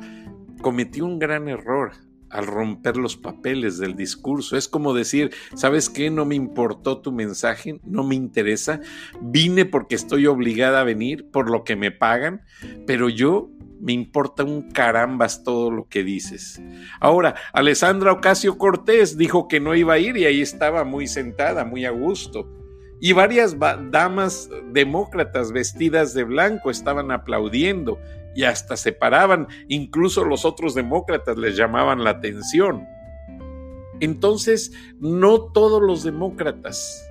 cometió 0.61 1.07
un 1.07 1.19
gran 1.19 1.49
error 1.49 1.93
al 2.29 2.47
romper 2.47 2.97
los 2.97 3.17
papeles 3.17 3.79
del 3.79 3.97
discurso. 3.97 4.57
Es 4.57 4.69
como 4.69 4.95
decir, 4.95 5.33
¿sabes 5.55 5.91
qué? 5.91 6.11
No 6.11 6.25
me 6.25 6.37
importó 6.37 7.01
tu 7.01 7.13
mensaje, 7.13 7.81
no 7.85 8.05
me 8.05 8.15
interesa, 8.15 8.81
vine 9.21 9.65
porque 9.65 9.97
estoy 9.97 10.27
obligada 10.27 10.81
a 10.81 10.85
venir, 10.85 11.29
por 11.31 11.51
lo 11.51 11.65
que 11.65 11.77
me 11.77 11.91
pagan, 11.91 12.43
pero 12.87 13.09
yo 13.09 13.51
me 13.81 13.93
importa 13.93 14.45
un 14.45 14.71
carambas 14.71 15.43
todo 15.43 15.71
lo 15.71 15.89
que 15.89 16.05
dices. 16.05 16.63
Ahora, 17.01 17.35
Alessandra 17.53 18.13
Ocasio 18.13 18.59
Cortés 18.59 19.17
dijo 19.17 19.49
que 19.49 19.59
no 19.59 19.75
iba 19.75 19.95
a 19.95 19.99
ir 19.99 20.17
y 20.17 20.27
ahí 20.27 20.41
estaba 20.43 20.85
muy 20.85 21.07
sentada, 21.07 21.65
muy 21.65 21.85
a 21.85 21.91
gusto 21.91 22.60
y 23.01 23.13
varias 23.13 23.57
damas 23.91 24.51
demócratas 24.73 25.53
vestidas 25.53 26.13
de 26.13 26.25
blanco 26.25 26.71
estaban 26.71 27.11
aplaudiendo 27.11 27.99
y 28.35 28.45
hasta 28.45 28.77
se 28.77 28.93
paraban, 28.93 29.49
incluso 29.69 30.25
los 30.25 30.45
otros 30.45 30.75
demócratas 30.75 31.37
les 31.39 31.57
llamaban 31.57 32.05
la 32.05 32.11
atención. 32.11 32.87
Entonces, 34.01 34.73
no 34.99 35.41
todos 35.53 35.83
los 35.83 36.05
demócratas 36.05 37.07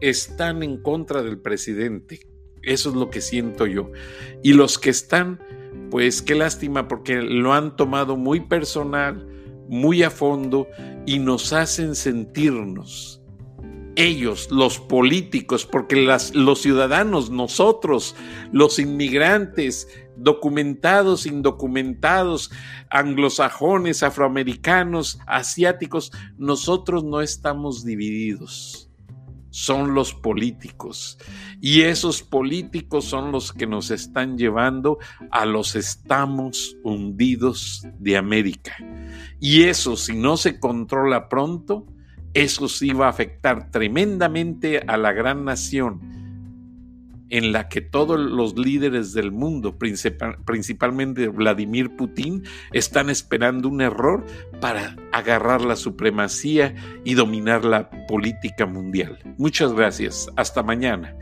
están 0.00 0.62
en 0.62 0.82
contra 0.82 1.22
del 1.22 1.38
presidente. 1.38 2.20
Eso 2.62 2.90
es 2.90 2.96
lo 2.96 3.08
que 3.08 3.20
siento 3.20 3.66
yo. 3.66 3.90
Y 4.42 4.52
los 4.52 4.78
que 4.78 4.90
están, 4.90 5.40
pues 5.90 6.22
qué 6.22 6.34
lástima 6.34 6.88
porque 6.88 7.22
lo 7.22 7.54
han 7.54 7.76
tomado 7.76 8.16
muy 8.16 8.40
personal, 8.40 9.26
muy 9.68 10.02
a 10.02 10.10
fondo 10.10 10.68
y 11.06 11.18
nos 11.18 11.52
hacen 11.52 11.94
sentirnos 11.94 13.19
ellos, 14.00 14.48
los 14.50 14.78
políticos, 14.78 15.66
porque 15.66 15.96
los 16.34 16.60
ciudadanos, 16.60 17.30
nosotros, 17.30 18.16
los 18.52 18.78
inmigrantes, 18.78 19.88
documentados, 20.16 21.26
indocumentados, 21.26 22.50
anglosajones, 22.88 24.02
afroamericanos, 24.02 25.18
asiáticos, 25.26 26.12
nosotros 26.38 27.04
no 27.04 27.20
estamos 27.20 27.84
divididos. 27.84 28.90
Son 29.50 29.94
los 29.94 30.14
políticos. 30.14 31.18
Y 31.60 31.82
esos 31.82 32.22
políticos 32.22 33.04
son 33.04 33.32
los 33.32 33.52
que 33.52 33.66
nos 33.66 33.90
están 33.90 34.38
llevando 34.38 34.98
a 35.30 35.44
los 35.44 35.74
estamos 35.74 36.76
hundidos 36.84 37.86
de 37.98 38.16
América. 38.16 38.76
Y 39.40 39.62
eso, 39.64 39.96
si 39.96 40.14
no 40.14 40.36
se 40.36 40.60
controla 40.60 41.28
pronto, 41.28 41.86
eso 42.34 42.68
sí 42.68 42.92
va 42.92 43.06
a 43.06 43.10
afectar 43.10 43.70
tremendamente 43.70 44.82
a 44.86 44.96
la 44.96 45.12
gran 45.12 45.44
nación 45.44 46.20
en 47.30 47.52
la 47.52 47.68
que 47.68 47.80
todos 47.80 48.18
los 48.18 48.58
líderes 48.58 49.12
del 49.14 49.30
mundo, 49.32 49.78
principalmente 49.78 51.28
Vladimir 51.28 51.96
Putin, 51.96 52.42
están 52.72 53.08
esperando 53.08 53.68
un 53.68 53.80
error 53.80 54.26
para 54.60 54.96
agarrar 55.12 55.62
la 55.62 55.76
supremacía 55.76 56.74
y 57.04 57.14
dominar 57.14 57.64
la 57.64 57.88
política 58.08 58.66
mundial. 58.66 59.18
Muchas 59.38 59.72
gracias. 59.72 60.28
Hasta 60.36 60.62
mañana. 60.62 61.16